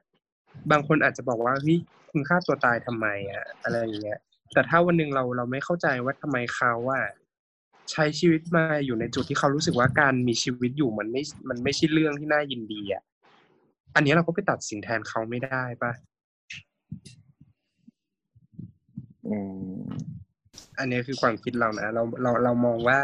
[0.72, 1.78] บางคนอาจจะบอกว่าเฮ้ย
[2.12, 4.20] คุณฆ่าตัวตายทำไมอะอะไรอย่างเงี้ย
[4.54, 7.00] แต่ถ้าวันหนึ่งเราเราไม่เข้าใจว่าทำไมเขาว่า
[7.92, 13.04] ใช้ชีวิตมาอยู่ในจุดที่เขารู้สึกว่าการมีชีวิตอยู่มันไม่ มันไม่ใช่เรื่องที่น่ายินดีอะ
[13.96, 15.92] อันนี้เราก็ไปตัดสินแทนเขาไม่ได้ปะ
[20.80, 23.00] อันนี้คือความคิดเรานะเราเราเรามองว่า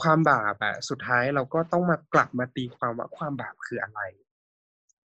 [0.00, 4.00] ความบาปอะสุดท้ายเราก็ต้องมากลับมาตีความว่าความบาปคืออะไร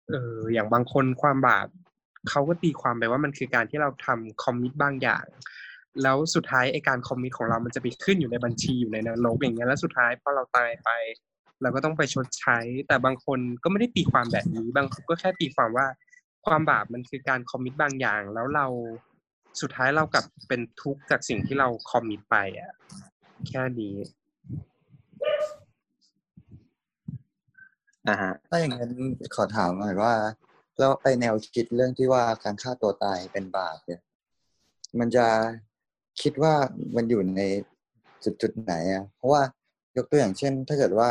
[0.10, 1.68] เออ อย่างบางคนความบาป
[2.30, 5.26] เขาก็ตีความไปว่ามันคือการที่เราทำ commit บางอย่าง
[6.04, 10.90] แล้วสุดท้ายไอการ commit ของเรามันจะไปขึ้นอยู่ในบัญชีอยู่ในนรกอย่างเงี้ยแล้วสุดท้ายพอเราตายไป
[11.62, 12.58] เราก็ต้องไปชดใช้
[12.88, 15.88] แต่บางคนก็ไม่ได้ตีความแบบนี้ บางคนก็แค่ตีความว่า
[16.46, 18.68] ความบาปมันคือการ commit บางอย่าง แล้วเรา
[19.62, 22.72] สุดท้ายเรากลับเป็นทุกข์จากสิ่งที่เรา commit ไปอะ
[23.48, 23.96] แค่นี้
[28.08, 28.92] อ่าฮะถ้าอย่างนั้น
[29.36, 30.14] ขอถามหน่อยว่า
[30.80, 34.02] แล้วไอแนวคิดเรื่องที่ว่าการฆ่าตัวตายเป็นบาปเนี่ย
[35.00, 35.28] มันจะ
[36.22, 36.54] คิดว่า
[36.96, 37.42] มันอยู่ใน
[38.24, 39.42] จุดจุดๆไหนอะเพราะว่า
[39.98, 41.10] ยกตัวอย่างเช่น ถ้าเกิดว่า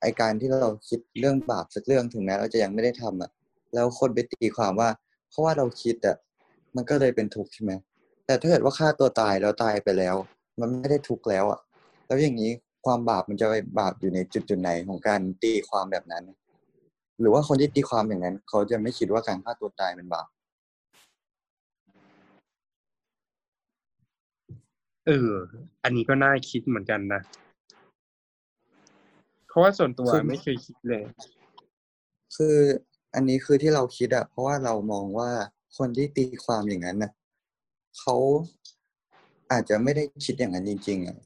[0.00, 3.30] ไอการที่เราคิดเรื่องบาปสักเรื่องถึงแม้เราจะยังไม่ได้ทำอะ
[3.74, 4.90] แล้วคนไปตีความว่า
[5.28, 6.16] เพราะว่าเราคิดอะ
[6.78, 7.72] มันก็เลยเป็นทุกข์ใช่ไหม
[8.26, 10.16] แต่ถ้าเกิดว่าฆ่าตัวตายแล้วตายไปแล้ว
[10.60, 11.60] มันไม่ได้ทุกข์แล้วอะ
[12.06, 12.50] แล้วอย่างนี้
[12.86, 16.24] ความบาปมันจะไปบาปอยู่ในจุดจุดๆไหนของการตีความแบบนั้น
[17.20, 20.28] หรือว่าคนที่ตีความอย่างนั้น เขาจะไม่คิดว่าการฆ่าตัวตายเป็นบาป
[25.06, 25.32] เออ
[25.84, 27.20] อันนี้ก็น่าคิดเหมือนกันนะ
[29.48, 31.02] เพราะว่าส่วนตัวคือไม่เคยคิดเลย
[32.36, 32.56] คือ
[33.14, 35.30] อันนี้คือที่เราคิดอะเพราะว่าเรามองว่า
[35.78, 37.12] คนที่ตีความอย่างนั้นนะ
[37.98, 38.16] เขา
[39.52, 41.18] อาจจะไม่ได้คิดอย่างนั้นจริง ๆอะ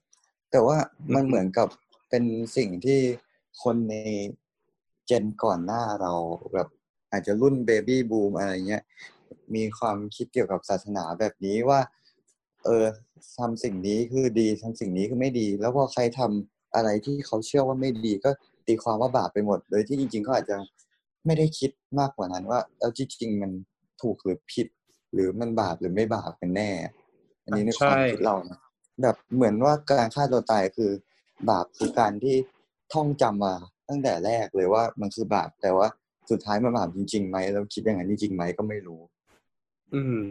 [0.50, 0.76] แต่ว่า
[1.14, 1.68] มันเหมือนกับ
[2.08, 2.24] เป็น
[2.56, 3.00] สิ่งที่
[3.62, 3.96] คนใน
[5.06, 6.12] เจนก่อนหน้าเรา
[6.52, 6.68] แบบ
[7.12, 8.82] อาจจะรุ่นเบบี้บูมอะไรเงี้ย
[9.54, 11.80] มีความคิดเกี่ยวกับศาสนาแบบนี้ว่า
[12.64, 12.86] เออ
[13.38, 18.30] ทำสิ่งนี้คือดีทำสิ่งนี้คือไม่ดี แล้วพอใครทำอะไรที่เขาเชื่อว่าไม่ดีก็
[18.66, 20.56] ตีความว่าบาปไปหมด โดยที่จริงๆเขาอาจจะ
[21.26, 23.52] ไม่ได้คิดมากกว่านั้นว่า แล้วจริงๆมัน
[24.02, 24.68] ถูกหรือผิด
[25.12, 26.70] หรือมันบาปหรือไม่บาปกันแน่
[27.44, 28.60] อันนี้ในความใช่คิดเรานะ
[29.02, 30.90] แบบเหมือนว่าการฆ่าตัวตายคือ
[31.50, 32.36] บาปคือการที่
[32.92, 33.54] ท่องจำมา
[33.88, 35.88] ตั้งแต่แรกเลยว่ามันคือบาปแต่ว่า
[36.30, 39.00] สุดท้ายมันบาปจริงๆไหมแล้วคิดอย่างนั้นจริงๆไหมก็ไม่รู้
[39.94, 40.22] อืม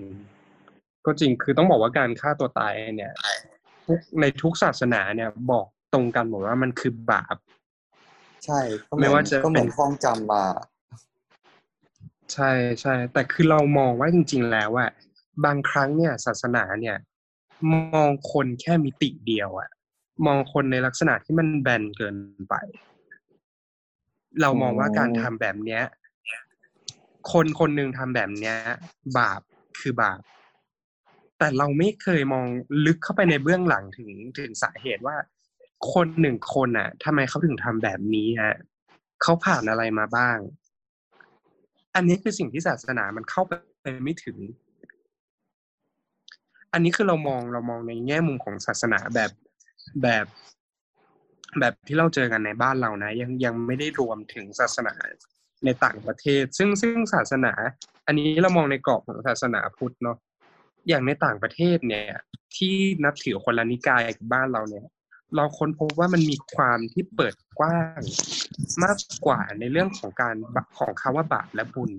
[1.05, 3.13] ก็จริงคือต้องบอกว่าการฆ่าตัวตายเนี่ย
[3.87, 7.35] ทุกในทุกศาสนาเนี่ยบอกตรงกันหมดว่ามันคือบาป
[8.45, 10.43] ใช่ก็เหไม่มือนว่าจะก็เหมือนเป็นท่องจำมา
[12.33, 14.91] ใช่ใช่ แต่คือเรามองว่าจริง ๆ แล้วอะ
[15.45, 16.97] บางครั้งเนี่ยศาสนาเนี่ย
[17.73, 19.69] มองคนแค่มิติเดียวอะ
[20.25, 22.15] มองคนในลักษณะที่มันแบนเกิน
[22.49, 22.55] ไป
[24.41, 25.83] เรามองว่าการทำแบบเนี้ย
[27.31, 28.55] คนคนหนึ่งทำแบบเนี้ย
[29.17, 29.41] บาป
[29.79, 30.21] คือบาป
[31.37, 32.47] แต่เราไม่เคยมอง
[32.85, 35.15] ลึกเข้าไปในเบื้องหลังถึงถึงสาเหตุว่า
[35.93, 38.55] คนหนึ่งคนอะทำไมเขาถึงทำแบบนี้ฮะ
[39.21, 40.37] เขาผ่านอะไรมาบ้าง
[41.95, 43.51] อันนี้คือสิ่งที่ศาสนามันเข้าไป
[44.03, 44.37] ไม่ถึง
[46.73, 49.31] อันนี้คือเรามองเรามองในแง่มุมของศาสนาแบบ
[50.01, 50.25] แบบ
[51.59, 54.93] แบบที่เราเจอกันในบ้านเรานะ ยังยังไม่ได้รวมถึงศาสนา
[55.65, 57.53] ในต่างประเทศ ซึ่งซึ่งศาสนา
[58.07, 60.17] อันนี้เรามองในกรอบของศาสนาพุทธเนาะ
[60.87, 62.07] อย่างในต่างประเทศเนี่ย
[62.55, 64.85] ที่นับถือคนละนิกายกับบ้านเราเนี่ย
[65.35, 68.01] เราค้นพบว่ามันมีความที่เปิดกว้าง
[68.83, 70.35] มากกว่าในเรื่องของการ
[70.77, 71.91] ของคาว่าบาปและบุญ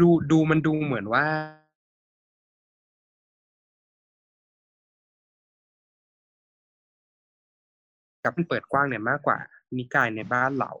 [0.00, 1.24] ดูดูมันดูเหมือนว่า
[8.24, 9.38] กับมันเปิดกว้างเนี่ยมากกว่า
[9.76, 10.72] นิกายในบ้านเรา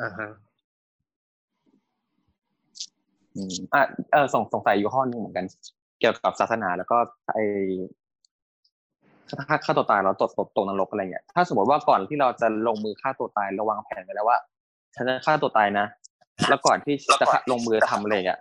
[0.00, 0.30] อ่าฮะ
[3.34, 5.46] อืมอะเออสงสงสัยอยู่ข้อนึงเหมือนกัน
[6.00, 6.96] เกี่ยวกับศาสนาแล้วก็
[7.32, 7.38] ไอ
[9.36, 14.38] ถ้าฆ่าตัวตายแล้วตกตกตกนรกอะไรเงี้ยถ้าสมมติว่าก่อนที่เราจะลงมือฆ่าตัวตายระวังแผนไว้แล้วว่า
[14.94, 15.86] ฉันจะฆ่าตัวตายนะ
[16.48, 18.40] แล้วก่อนที่จะลงมือทำอะไรเงี้ย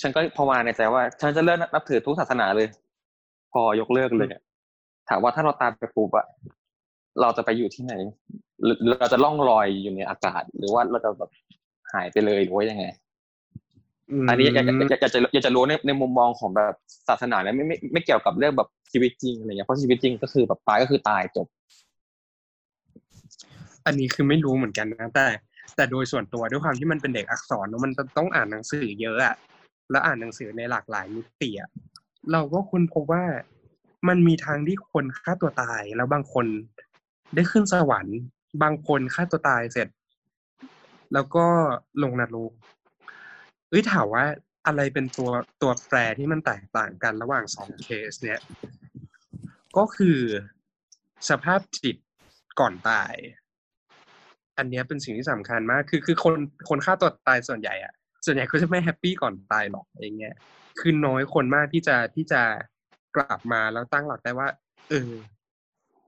[0.00, 2.68] ฉันก็พอมาในใจว่า ฉันจะเลิกนับถือทุกศาสนาเลย
[3.52, 4.28] พอยกเลิกเลย
[5.08, 6.26] ถามว่าถ้าเราตายไปปุ๊บอะ
[7.20, 7.94] เราจะไปอยู่ที่ไหน
[8.62, 11.30] หรือเราจะล่องลอยอยู่ในอากาศ หรือว่าเราจะแบบ
[11.92, 12.84] หายไปเลยหรือว่ายังไง
[14.28, 16.74] อันนี้อยากอยากอยากจะอยากจะรู้ในในมุมมองของแบบ
[17.08, 21.46] ศาสนาเนี่ยไม่ไม่ไม่เกี่ยวกับเรื่องแบบชีวิตจริงอะไรเงี้ยเพราะชีวิตจริงก็คือแบบตายก็คือตายจบ
[23.86, 25.26] อันนี้คือไม่รู้เหมือนกันนะแต่
[25.76, 29.34] แต่โดยส่วนตัวด้วยความที่มันเป็นเด็กอักษรเนอะมันต้องอ่านหนังสือเยอะอะ
[29.90, 31.70] แล้วอ่านหนังสือในหลากหลายมิติอะ
[32.32, 33.24] เราก็ค้นพบว่า
[34.08, 36.46] มันมีทางที่คนฆ่าตัวตาย แล้วบางคน
[37.34, 38.18] ได้ขึ้นสวรรค์
[38.62, 39.88] บางคนฆ่าตัวตายเสร็จ
[41.14, 41.44] แล้วก็
[42.02, 42.52] ลงนรก
[43.72, 44.24] เอ้ยถามว่า
[44.66, 45.30] อะไรเป็นตัว
[45.62, 48.40] ตัวแปรที่มันแตกต่างกันระหว่างสองเคสเนี่ย
[49.76, 50.18] ก็คือ
[51.28, 51.96] สภาพจิต
[52.60, 53.14] ก่อนตาย
[54.58, 56.34] อันนี้เป็นสิ่งที่สำคัญมาก คือคือคน
[56.68, 57.92] คนฆ่าตัวตายส่วนใหญ่อะ
[58.26, 60.36] ส่วนใหญ่ก็จะไม่ happy ก่อนตายหรอกอย่างเงี้ย
[60.80, 62.42] คือน้อยคนมากที่จะที่จะ
[63.16, 64.48] กลับมาแล้วตั้งหลักได้ว่า
[64.90, 65.10] เออ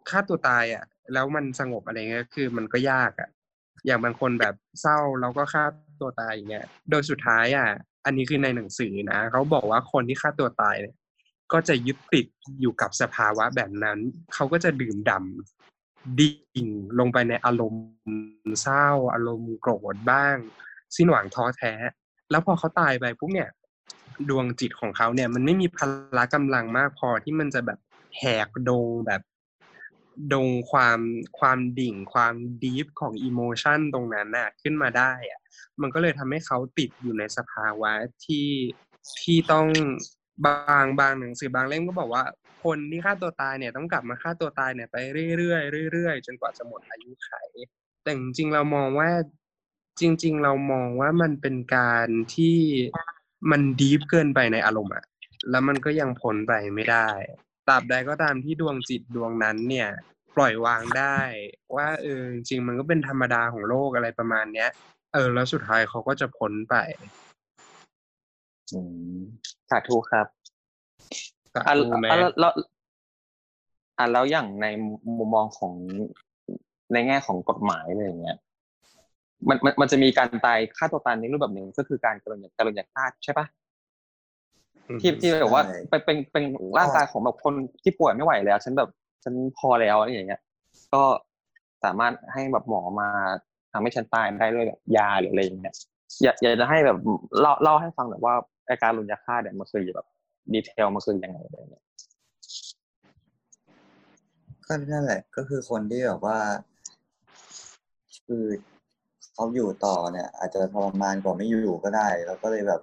[0.09, 3.29] ฆ่าตัวตายอะ แล้วมันสงบอะไรเงี้ย คือมันก็ยากอะ
[3.87, 5.65] อย่างบางคนแบบเศร้าแล้วก็ฆ่า
[6.01, 7.69] ตัวตายอย่างเงี้ย โดยสุดท้ายอะ
[8.05, 10.97] อันนี้คือในหนังสือนะเขาบอกว่าคนที่ฆ่าตัวตายเนี่ย
[11.53, 12.27] ก็จะยึดติด
[12.61, 13.99] อยู่กับสภาวะแบบนั้น
[14.35, 16.69] เขาก็จะดื่มด่ำดิ่ง
[16.99, 17.85] ลงไปในอารมณ์
[18.63, 20.37] เศร้า อารมณ์โกรธบ้าง
[20.97, 21.73] สิ้นหวังท้อแท้
[22.31, 23.51] แล้วพอเขาตายไปปุ๊บเนี่ย
[24.29, 25.79] ดวงจิตของเขาเนี่ย มันไม่มีพ
[26.17, 27.79] ละกำลังมากพอที่มันจะแบบ
[28.19, 29.23] แหกโดงแบบ
[30.33, 31.01] ดงความ
[31.39, 35.41] ความดิ่งความดีฟของอิโมชันตรงนั้นน่ะขึ้นมาได้อะ
[35.81, 37.93] มันก็เลยทำให้เขาติดอยู่ในสภาวะ
[38.25, 38.49] ที่
[39.23, 39.67] ที่ต้อง
[40.47, 42.25] บางบางหนังสือบางเล่มก็บอกว่า
[42.65, 44.97] คนที่ฆ่าตัวตายเนี่ยต้องกลับมาฆ่าตัวตายเนี่ยไป
[45.39, 47.31] เรื่อยๆเรื่อยๆจนกว่าจะหมดอายุไข
[48.03, 49.11] แต่จริงๆเรามองว่า
[50.01, 52.59] จริง ๆ เรามองว่ามันเป็นการที่
[53.51, 55.05] มันดีฟเกินไปในอารมณ์อะ
[55.51, 57.09] แล้วมันก็ยังพ้นไปไม่ได้
[57.69, 59.89] ตราบใดก็ตามที่ดวงจิตดวงนั้นเนี่ย
[60.37, 61.19] ปล่อยวางได้
[61.77, 64.71] ว่าเออจริงมันก็เป็นธรรมดาของโลกอะไรประมาณเนี้ย
[65.15, 66.77] เออ แล้วสุดท้ายเขาก็จะพ้นไป
[68.73, 68.81] อื
[69.17, 69.19] ม
[69.71, 70.27] สาธุครับ
[71.55, 72.53] สาอะธุแม่อะแล้วแล้ว
[73.99, 74.67] อะแล้วอย่างใน
[75.19, 75.73] มุมมองของ
[76.93, 78.37] ในแง่ของกฎหมายอะไรอย่างเงี้ย
[79.49, 83.47] มันมันมันจะมีการตายฆ่าตัวตายในรูปแบบหนึ่งก็คือการกระโดดกระโดดฆาตใช่ปะ
[85.01, 86.45] ที่ที่แบบว่าใช่เป็นเป็นเป็น
[86.79, 88.89] ร่างกายของแบบคนที่ป่วยไม่ไหวแล้ว ฉันแบบ
[89.25, 90.41] ฉันพอแล้วอะไรอย่างเงี้ย
[90.95, 91.03] ก็
[91.85, 93.09] สามารถให้แบบหมอมา
[93.73, 95.75] ทำให้ฉันตายได้ด้วยแบบยาหรืออะไรอย่างเงี้ย
[96.23, 96.99] อยากอยากจะให้แบบ
[97.41, 98.35] เล่าเล่าให้ฟังแบบว่า
[98.69, 100.07] อาการลุนยาฆ่าเนี่ยมันคือแบบ
[100.53, 101.85] ดีเทลมันคือยังไงอะไรอย่างเงี้ย
[104.67, 106.39] ก็นั่นแหละ ก็คือคนที่แบบว่า
[108.27, 108.45] คือ
[109.35, 112.81] เขาอยู่ต่อเนี่ย อาจจะทรมานกว่าไม่อยู่ก็ได้ แล้วก็เลยแบบ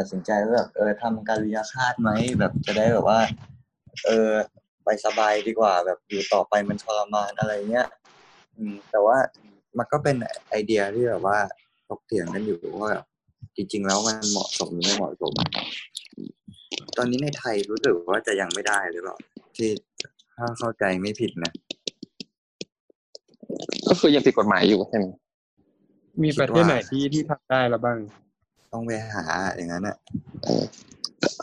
[0.00, 3.20] ตัดสินใจว่าแบบเออทำการวิยาคาตไหมแบบจะได้แบบว่า
[4.06, 4.30] เออ
[4.84, 7.86] ไปสบายดีกว่า แบบอยู่ต่อไปมันทรมานอะไรเงี้ย
[8.56, 9.16] อืม แต่ว่า
[9.78, 10.16] มันก็เป็น
[10.50, 11.38] ไอเดียที่แบบว่า
[11.88, 12.92] ถกเถียงกันอยู่ว่า
[13.56, 15.32] จริง ๆ แล้วมันเหมาะสมหรือไม่เหมาะสม
[16.96, 19.16] ตอนนี้ในไทยรู้สึกว่าจะยังไม่ได้หรือเปล่า
[19.56, 19.70] ที่
[20.36, 21.52] ถ้าเข้าใจไม่ผิดนะ
[23.88, 25.06] ก็คือยังผิดกฎหมายอยู่ใช่ไหม
[26.22, 27.98] มีประเทศไหนที่ที่ทำได้แล้วบ้าง
[28.72, 29.24] ต้องไปหา
[29.56, 29.96] อย่างนั้นอะ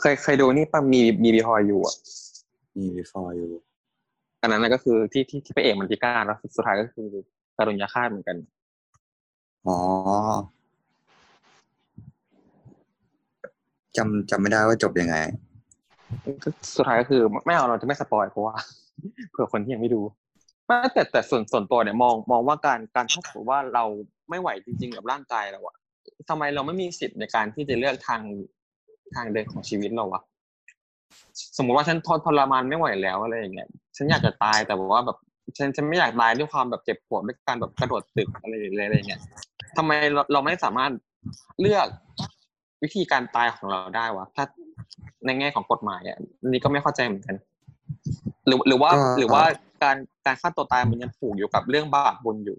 [0.00, 1.96] เคยเคยดูนี่ปะมีมีบีฮอยอยู่อะ
[2.78, 3.50] มี before อยู่
[4.42, 7.08] อันนั้นนะก็คือที่ที่ที่พระเอกมันพิการแล้วสุดท้ายก็คือ
[7.56, 8.36] การุญยฆาตเหมือนกัน
[9.66, 9.78] อ๋อ
[13.96, 15.16] จำจำไม่ได้ว่าจบยังไง
[16.44, 18.54] ก็สุดท้ายก็คือไม่เอาเราจะไม่สปอยเพราะว่า
[19.30, 20.00] เผื่อคนที่ยังไม่ดู
[20.66, 23.84] ไม่แต่แต่ส่วนส่วนตัวเนี่ยมองมองว่าการการถ้าสมมติว่าเรา
[24.30, 25.76] ไม่ไหวจริง ๆ กับร่างกายเราอะ
[26.28, 28.22] ทำไมเราไม่มีสิทธิ์ในการที่จะเลือกทาง
[29.14, 30.22] ทางเดินของชีวิตเราวะ
[31.56, 35.18] สมมุติว่าฉันทนทรมานไม่ไหวแล้วอะไรอย่างเงี้ยฉันอยากจะตายแต่ว่าแบบ
[35.58, 38.54] ฉันฉันไม่อยากตายด้วยความแบบเจ็บปวดด้วยการแบบกระโดดตึกอะไร
[38.86, 39.20] อะไรอย่างเงี้ย
[39.76, 40.92] ทำไมเราเราไม่สามารถ
[41.60, 41.86] เลือก
[42.82, 44.44] วิธีการตายของเราได้วะถ้า
[45.26, 47.36] ในแง่ของกฎหมายอะอันนี้ก็ไม่เข้าใจเหมือนกัน
[48.46, 49.44] หรือหรือว่าก็หรือว่า
[49.82, 52.58] การการฆ่าตัวตายมันยังผูกอยู่กับเรื่องบาปบุญอยู่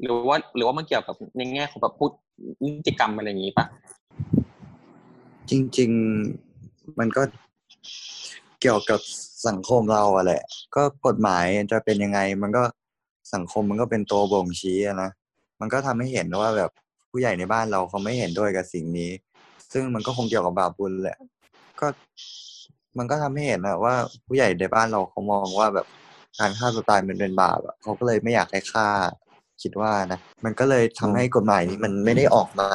[0.00, 2.10] หรือว่า หรือว่ามันเกี่ยวกับในแง่ของแบบพูด
[2.64, 3.64] นิติกรรมอะไรอย่างงี้ปะ
[5.50, 5.90] จริง
[6.44, 7.22] ๆมันก็
[8.60, 9.00] เกี่ยวกับ
[9.48, 10.42] สังคมเราอะแหละ
[10.76, 12.62] ก็กฎหมายจะเป็นยังไง มันก็
[13.34, 15.10] สังคมมันก็เป็นตัวบ่งชี้อะนะ
[15.60, 16.70] มันก็ทำให้เห็นว่าแบบ
[17.10, 19.10] ผู้ใหญ่ในบ้านเราเขาไม่เห็นด้วยกับสิ่งนี้
[19.72, 21.18] ซึ่งมันก็คงเกี่ยวกับบาปบุญแหละ
[21.80, 21.86] ก็
[22.98, 23.94] มันก็ทำให้เห็นอะว่า
[24.26, 25.86] ผู้ใหญ่ในบ้านเราเขามองว่าแบบ
[26.38, 28.88] การฆ่าตัวตายมันเป็นบาปอะเขาก็เลยไม่อยากให้ฆ่า
[29.62, 32.68] คิดว่านะมันก็เลยทำให้กฎหมายนี้มันไม่ได้ออกมา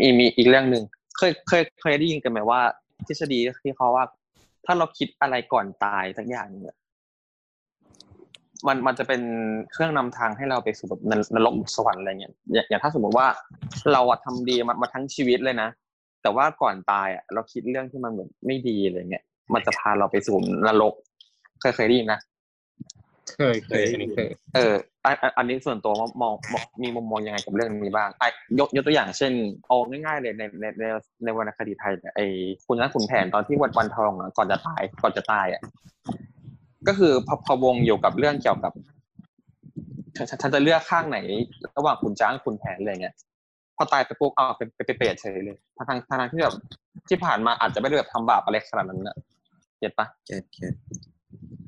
[0.00, 0.84] มีมีอีกเรื่องหนึ่ง
[1.16, 2.60] เคยเคยเคยได้ยินกันไหมว่า
[3.06, 4.04] ทฤษฎีที่เขาว่า
[4.66, 6.76] ถ้าเราคิดอะไรก่อนตายสักอย่างเนี่ย
[8.66, 9.22] มันมันจะเป็น
[9.72, 13.26] เครื่องนำทางให้เราไปสู่แบบนนรกสวรรค์อะไรเงี้ยอย่างอย่างถ้าสมมติว่า
[13.92, 15.68] เราอะทำดีมามาทั้งชีวิตเลยนะ
[16.22, 20.94] แต่ว่าก่อนตายอะเราคิดเรื่องที่มันแบบไม่ดีอะไรเงี้ยมันจะพาเราไปสู่นรก
[21.60, 22.20] เคยเคยได้ยินนะ
[23.40, 24.74] เคยเคยอันนี้เคยเออ
[25.04, 29.32] อันอันอันนี้ส่วนตัวมองมองมองมีมุมมองยังไงกับเรื่องนี้บ้างไอ้ยกยกตัวอย่างเช่น
[29.66, 30.84] เอาง่ายๆเลยในในใน
[31.24, 32.26] ในวรรณคดีไทยเนี่ยไอ้
[32.66, 35.62] คุณนัทขุนแผนตอนที่วันวันทองอะก่อนจะตายก่อนจะตายอะ
[36.88, 38.72] ก็คือพะพะวงอยู่กับเรื่องเกี่ยวกับ
[40.16, 41.18] ฉันฉันฉันจะเลือกข้างไหน
[41.76, 43.14] ระหว่างคุณจ้างคุณแผนอะไรเงี้ย
[43.76, 46.54] พอตายไปปุ๊บเอาเป็นเป็นเปรตเฉยเลยทางทางทางที่แบบ
[47.08, 49.16] ที่ผ่านมาอาจจะไม่ได้แบบทำบาปอะไรขนาดนั้นนะ
[49.78, 50.74] เก็ตปะเก็ตเก็ต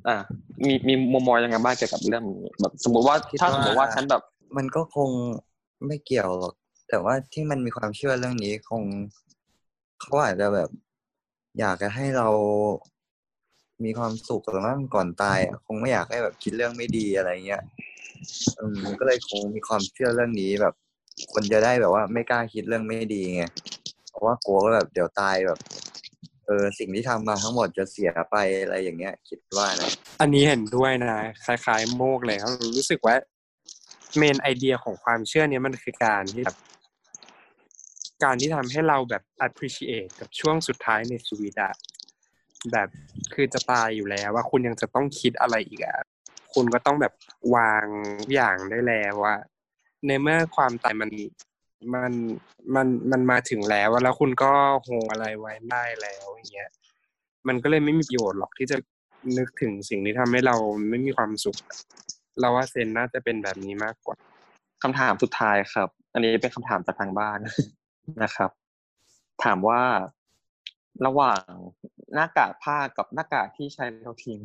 [0.09, 0.17] อ่า
[0.65, 4.23] มีมีมุมมองยังไงบ้างเกี่ยวกับเรื่องนี้แบบ สมมติว่าคิดถ้าสมมติว่าว่าฉันแบบ
[4.57, 5.11] มันก็คง
[5.87, 6.55] ไม่เกี่ยวหรอก
[6.89, 8.83] แต่ว่าที่มันมีความเชื่อเรื่องนี้คง
[10.01, 10.69] เขาอาจจะแบบ
[11.59, 12.29] อยากจะให้เรา
[13.85, 17.63] มีความสุขตรงนั้นก่อนตายอะคงไม่อยากให้แบบคิดเรื่องไม่ดีอะไรเงี้ย
[18.59, 20.75] อืมมันก็เลยคงมีความเชื่อเรื่องนี้แบบ
[21.33, 23.45] คนจะได้แบบว่า ไม่กล้าคิดเรื่องไม่ดีไง
[24.11, 25.59] เพราะว่ากลัวว่าแบบเดี๋ยวตายแบบ
[26.12, 31.11] เออสิ่งที่ทำมาทั้งหมดจะเสียไปอะไรอย่างเงี้ย คิดว่านะอันนี้เห็นด้วยนะ
[31.45, 33.15] คล้าย ๆ โมกเลยครับรู้สึกว่า
[34.17, 36.59] เมนไอเดียของความเชื่อเนี้ยมันคือการที่แบบ
[38.25, 41.73] การที่ทำให้เราแบบ appreciate กับช่วงสุดท้ายในชีวิตอะ
[42.73, 42.89] แบบ
[43.35, 45.97] คือจะตายอยู่แล้วว่าคุณยังจะต้องคิดอะไรอีกอะ
[46.55, 47.13] คุณก็ต้องแบบ
[47.55, 47.87] วาง
[48.35, 49.37] อย่างได้แล้วว่า
[50.07, 51.11] ในเมื่อความตายมัน
[51.95, 52.13] มัน
[52.75, 56.71] มันมันมาถึงแล้วแล้วคุณก็โฮอะไรไว้ไม่ได้แล้วอย่างเงี้ย
[57.49, 58.77] มันก็เลยไม่มีประโยชน์หรอกที่จะ
[59.39, 60.57] นึกถึงสิ่งที่ทำให้เรา
[60.89, 61.59] ไม่มีความสุข
[62.41, 64.17] เราว่าเซนน่าจะเป็นแบบนี้มากกว่า
[64.83, 67.39] คำถามสุดท้ายครับ อันนี้เป็นคำถามจากทางบ้าน
[68.23, 68.51] นะครับ
[69.45, 69.83] ถามว่า
[71.07, 71.43] ระหว่าง
[72.15, 74.41] หน้ากากผ้ากับหน้ากากที่ใช้เราทิ้ง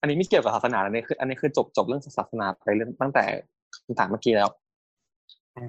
[0.00, 3.24] อันนี้ไม่เกี่ยวกับศาสนาอันนี้คือ อันนี้คือจบจบเรื่องศาสนาไปเรื่องตั้งแต่
[3.84, 4.48] คำถามเมื่อกี้แล้ว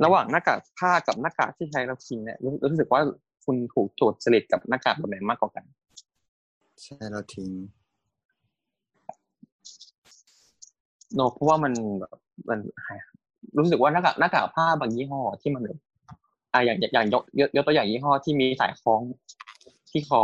[0.06, 3.02] ระหว่างหน้ากากผ้ากับหน้ากากที่ใช้เราทิ้งเนี่ยรู้รู้สึกว่า
[3.46, 5.66] คุณถูกโจทย์จริตกับหน้ากากแบบไหนมากกว่ากัน
[6.84, 7.50] ใช่เราทิ้ง
[11.16, 12.16] โนเพราะว่ามันแบบ
[12.50, 12.60] มัน
[13.58, 15.80] รู้สึกว่าหน้ากากหน้ากากผ้าบางยี่ห้อที่มันแบบ
[16.54, 19.02] อะอย่างอย่างอย่างยกยกยกตัวอย่างยี่ห้อที่มีสายคล้อง
[19.92, 20.22] ที่คอ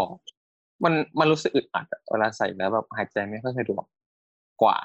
[0.84, 3.84] มันมันรู้สึกอึดอัดอะเวลาใส่แล้วแบบหายใจไม่ค่อยสะดวก
[4.62, 4.78] กว่า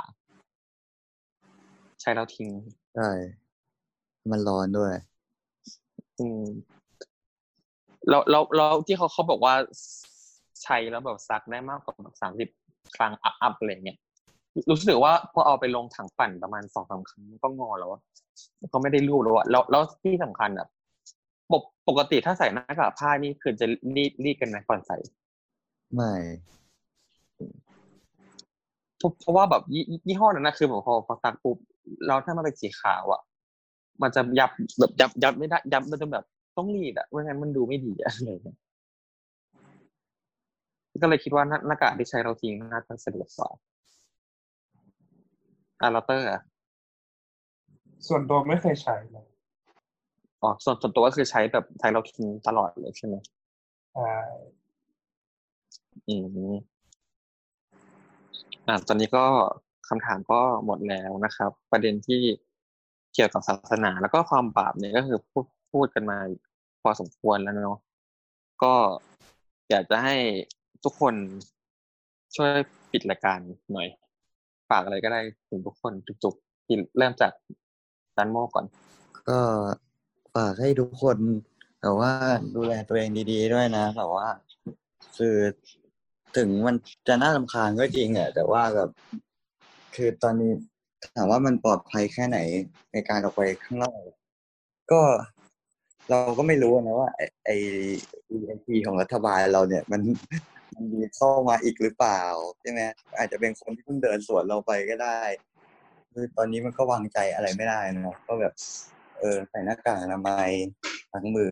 [2.01, 2.51] ใช้แล้วทิ้ง
[2.95, 3.11] ใช่
[4.31, 4.93] มันร้อนด้วย
[6.21, 6.45] อืม
[8.09, 9.55] แล้วแล้วแล้วที่เขาเขาบอกว่า
[10.63, 12.49] ใช้แล้วแบบซักได้มากกว่าแบบสามสิบ
[12.97, 13.99] ครั้งอัพอัพอะไรเงี้ย
[14.71, 18.01] รู้สึกว่าพอเอาไปลงถังปั่นประมาณสองสามครั้งก็งอแล้วอะ
[18.73, 20.67] ก็ไม่ได้รูปแล้วอะแล้วแล้วที่สำคัญอะ
[21.53, 23.67] ปกปกติถ้าใส่หน้ากากผ้านี่คือจะ
[23.97, 24.97] รีดรีดกันไหมก่อนใส่
[25.95, 26.13] ไม่
[28.99, 31.57] เพราะเพราะว่าแบบยี่ยี่ห้อนั้นนะคือแบบพอพอซักปุ๊บ
[32.07, 33.21] แล้วถ้ามันเป็นสีขาวอะ
[34.03, 36.25] มันจะยับแบบยับยับไม่ได้ยับมันจะแบบ
[36.57, 38.59] ต้องรีดอะไม่งั้นมันดูไม่ดีอะอะไรเงี้ย
[41.03, 43.51] ก็เลยคิดว่าหน้าหน้ากากที่ใช้เราทิ้งน่าจะสะดวกกว่า
[45.81, 46.41] อ่าลอเตอร์อะ
[48.09, 49.27] ส่วนตัวไม่เคยใช้เลย
[50.43, 53.15] อ๋อส่วนส่วนตัวก็คือใช้แบบใช้เราทิ้งตลอดเลยใช่ไหม
[53.95, 54.15] ใช่
[56.09, 56.15] อื
[56.51, 56.55] ม
[58.67, 59.25] อ่าตอนนี้ก็
[59.89, 62.21] คำถามก็หมดแล้วนะครับ ประเด็นที่
[63.17, 66.19] เกี่ยวกับศาสนาแล้วก็ความบาปเนี่ยก็คือพูดพูดกันมา
[66.83, 67.79] พอสมควรแล้วเนาะ
[68.63, 68.75] ก็
[69.71, 70.17] อยากจะให้
[70.85, 71.15] ทุกคน
[72.37, 72.51] ช่วย
[72.93, 73.39] ปิดรายการ
[73.73, 73.89] หน่อย
[74.71, 75.93] ฝากอะไรก็ได้ถึงทุกคน
[76.23, 77.33] จุกๆที่เริ่มจาก
[78.17, 78.67] ดันโมก่อน
[79.29, 79.39] ก็
[80.35, 81.19] ฝากให้ทุกคน
[81.81, 82.13] แบบว่า
[82.57, 84.29] ดูแลตัวเองดี ๆ ด้วยนะแบบว่า
[85.17, 85.37] คือ
[86.37, 86.77] ถึงมัน
[87.09, 88.91] จะน่ารำคาญก็จริงอะแต่ว่าแบบ
[89.97, 90.53] คือตอนนี้
[91.15, 92.39] ถามว่ามันปลอดภัยแค่ไหน
[92.93, 94.01] ในการออกไปข้างนอก
[94.93, 95.01] ก็
[96.11, 97.51] เราก็ไม่รู้นะว่า ไอไอ
[98.37, 100.01] EMP ของรัฐบาลเราเนี่ย มัน
[100.75, 102.21] มันมีเข้ามาอีกหรือเปล่า
[102.61, 102.81] ใช่ไหม
[103.19, 105.21] อาจจะเป็นคนที่เพิ่งเดินสวนเราไปก็ได้
[106.13, 108.53] คือตอนนี้มันก็วางใจอะไรไม่ได้นะก็แบบ
[109.19, 110.51] เออใส่หน้ากากอนามัย
[111.13, 111.49] ล้างมือ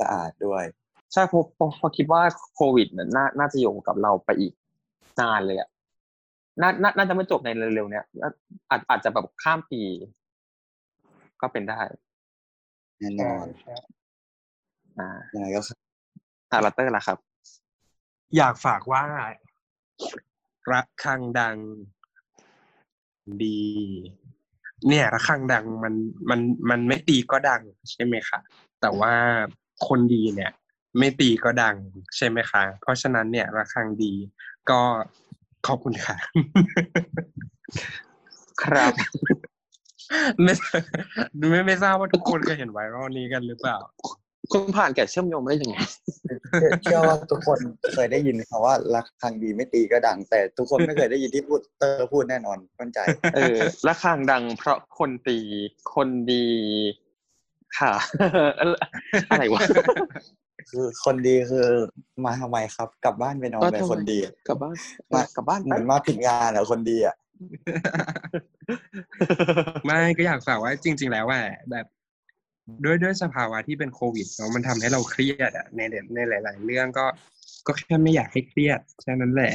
[0.00, 0.64] สะอาดด้วย
[1.12, 2.22] ใช่เพราะเพราะคิดว่า
[2.54, 4.52] โควิดเนี่ยน่าน่าจะอยู่กับเราไปอีก
[5.20, 5.68] นานเลยอะ
[6.62, 8.30] น่าน่าน่าจะไม่จบในเร็วๆเนี้ยน่า
[8.70, 9.82] อาจอาจจะแบบข้ามปี
[11.40, 11.80] ก็เป็นได้
[12.98, 13.74] แน่นใช่อนใช่
[14.98, 15.78] อ่ายังไงก็ครับ
[16.52, 17.18] อาร์ลัตเตอร์ล่ะครับ
[18.36, 19.04] อยากฝากว่า
[20.72, 21.56] ระฆังดัง
[23.42, 23.60] ดี
[24.88, 25.94] เนี่ยระฆังดังมัน
[26.30, 26.40] มัน
[26.70, 28.40] มันไม่ตีก็ดัง ใช่ไหมคะ
[28.80, 29.14] แต่ว่า
[29.86, 30.52] คนดีเนี่ย
[30.98, 31.76] ไม่ตีก็ดัง
[32.16, 34.12] ใช่ไหมคะ เพราะฉะนั้นเนี่ยระฆังดี
[34.70, 34.80] ก็
[35.66, 36.16] ขอบคุณค่ะ
[38.62, 38.92] ครับ
[40.42, 40.54] ไม่
[41.50, 43.78] ไม่ไม่ทราบว่าทุกคนเคยเห็นไวรัลนี้กันหรือเปล่า
[44.52, 45.76] คุณผ่านแก่เชื่อมโยงได้ยังไง
[46.82, 47.58] เชื่อว่าทุกคน
[47.94, 52.98] เคยได้ยินคำว่ารักทางดีไม่ตีก็ดัง แต่ทุกคนไม่เคยได้ยินที่พูดเตอร์พูดแน่นอนมั่นใจ
[53.34, 53.56] เออ
[53.86, 55.38] ระฆังดัง เพราะคนตี
[55.94, 56.46] คนดี
[57.78, 57.92] ค่ะ
[59.30, 59.60] อะไรวะ
[60.70, 61.66] คือคนดีคือ
[62.24, 64.74] มาทำไมครับ กลับบ้านไปนอนก็เป็นทำไมคนดีกลับบ้าน
[65.14, 67.16] มากลับบ้านเหมือนมาผิดงานอะคนดีอะ
[69.86, 71.86] ไม่ก็อยากฝากว่าจริง ๆ แล้วอะแบบ
[72.84, 75.80] ด้วยด้วยสภาวะที่เป็นโควิดเนาะมันทำให้เราเครียดอะใน
[76.14, 77.06] ในหลาย ๆ เรื่องก็
[77.66, 79.54] ก็แค่ไม่อยากให้เครียดแค่นั้นแหละ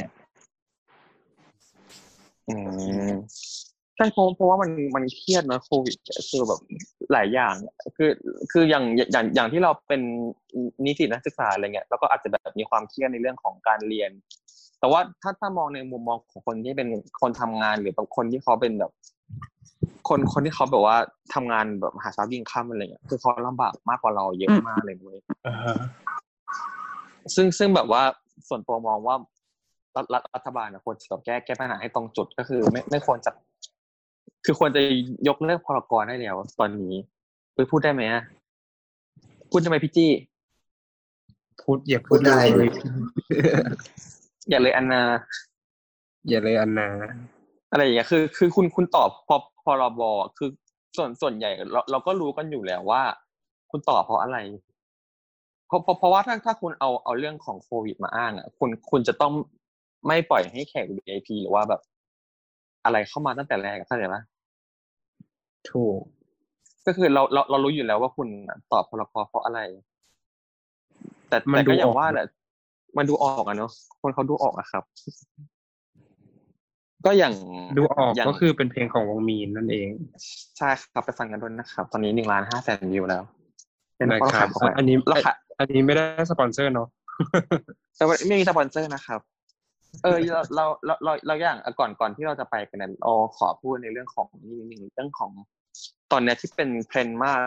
[2.48, 2.54] อื
[3.08, 3.10] ม
[3.96, 5.96] ใช่เพราะเพราะว่ามันมันเครียดนะโควิด
[6.30, 6.60] คือแบบ
[7.12, 7.54] หลายอย่าง
[7.96, 8.10] คือ
[8.52, 10.00] คืออย่างอย่างอย่างที่เราเป็น
[10.84, 14.10] นิสิตนักศึกษาอะไรเงี้ยแล้วก็อาจจะแบบมีความเครียดในเรื่องของการเรียน
[14.80, 16.88] แต่ว่าถ้าถ้ามองในมุมมองของคนที่เป็น
[17.20, 18.92] คนทำงานหรือแบบคนที่เขาเป็นแบบ
[20.08, 20.96] คนคนที่เขาแบบว่า
[21.34, 25.18] ทำงานแบบหาเช้ายิงค่ำอะไรเงี้ยคือเขาลำบากมากกว่าเราเยอะมากเลยเว้ย
[27.34, 28.02] ซึ่งซึ่งแบบว่า
[28.48, 29.16] ส่วนตัวมองว่า
[29.96, 33.30] รัฐรัฐรัฐบาลนะควรจะแก้แก้ปัญหาให้ตรงจุดก็คือ ไม่ไม่ควรจะ
[34.44, 34.82] คือควรจะ
[35.28, 36.94] ยกเลิกพรกรได้แล้วตอนนี้
[37.54, 38.22] ไปพูดได้ไหมอะ
[39.50, 40.10] พูดได้ไหมพี่จี้
[41.62, 42.68] พูดอย่าพูดได้เลย
[44.50, 45.02] อย่าเลยอันนา
[46.28, 46.88] อย่าเลยอันนา
[47.72, 50.00] อะไรอย่างเงี้ยคือ คือคุณคุณตอบพอพรบ
[50.38, 50.48] คือ
[50.96, 53.02] ส่วนส่วนใหญ่เราเราก็รู้กันอยู่แล้วว่า
[53.70, 54.38] คุณตอบเพราะอะไร
[55.66, 59.32] เพราะเพราะเพราะว่าถ้าถ้าคุณเอาเอาเรื่องของโควิดมาอ้างอะ คุณคุณจะต้อง
[60.06, 61.80] ไม่ปล่อยให้แขก VIP หรือว่าแบบ
[62.86, 64.22] อะไรเข้ามาตั้งแต่แรกอะเข้าใจปะ
[65.70, 66.00] ถูก
[66.86, 68.28] ก็คือเราเราเรารู้อยู่แล้วว่าคุณ
[68.72, 69.60] ตอบพรกเพราะอะไร
[71.28, 72.26] แต่มันแต่ดูก็อย่าองอกว่าแหละ
[72.96, 73.70] มันดูออกอะเนาะ
[74.00, 74.84] คนเขาดูออกอะครับ
[77.04, 77.34] ก็อย่าง
[77.76, 79.88] ดูออกย่างก็คือเป็นเพลงของวงมีนนั่นเอง
[80.58, 83.22] ใช่ครับไปฟังกันด้วยนะครับ ตอนนี้หนึ่งล้านห้าแสนวิวแล้ว
[83.96, 86.88] เป็นนะเพราะคเรารัขาบยเข้าไปอันนี้เราขายอันนี้ไม่ได้สปอนเซอร์เนาะ
[87.96, 89.20] แต่ว่าไม่มีสปอนเซอร์นะครับ
[90.02, 95.30] เออเราเราเราเราเราอย่างอะก่อนก่อนที่เราจะไปกันเนี่ยเราขอพูดในเรื่องของนี่นิดนึงเรื่องของ
[96.12, 97.38] ตอนเนี้ยที่เป็นเทรนด์มาก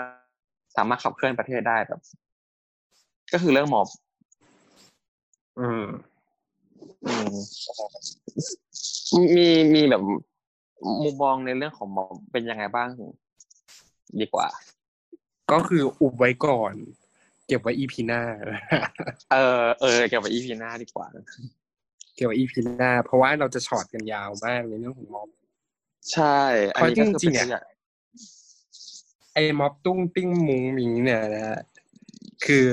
[0.77, 2.01] สามารถขับเคลื่อนประเทศได้แบบ
[3.33, 3.87] ก็คือเรื่องหมอบ
[5.59, 5.85] อืม
[7.05, 7.33] อืม
[9.35, 10.01] มีมีแบบ
[11.03, 12.87] มุมมองในเรื่องของหมอบเป็นยังไงบ้าง
[14.21, 14.47] ดีกว่า
[15.51, 16.73] ก็คืออุบไว้ก่อน
[17.47, 18.21] เก็บไว้ EP หน้า
[19.33, 21.07] เออเออเกี่ยวกับ EP หน้าดีกว่า
[22.19, 25.29] เก็บไว้ EP หน้า เพราะว่าเราจะช็อตกันยาวมากในเรื่องของม็อบ
[26.11, 26.39] ใช่
[26.75, 27.63] อันนี้ก็คือเพราะจริเป็นจริงๆตัวอะอย่าง
[29.33, 31.59] ไอ้ม็อบตุ้งติ้งมุงมิงเนี่ยนะฮะ
[32.45, 32.65] คือ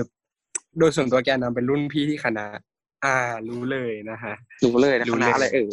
[0.79, 2.47] โดยส่วนตัวแกนำเป็นรุ่นพี่ที่คณะ
[3.05, 3.17] อ่า
[3.49, 4.35] รู้เลยนะฮะ
[4.65, 5.69] รู้เลยนะรู้เลยคณะอะไรเอ่ย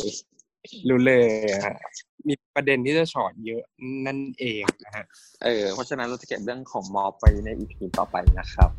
[0.89, 1.27] รู้เลย
[1.65, 1.75] ฮะ
[2.27, 3.63] มีประเด็นที่จะช็อตเยอะ
[4.05, 5.05] นั่นเองนะฮะ
[5.43, 8.69] เออ เพราะฉะนั้นเราจะเก็บเรื่องของมอบไปในอีพีต่อไปนะครับ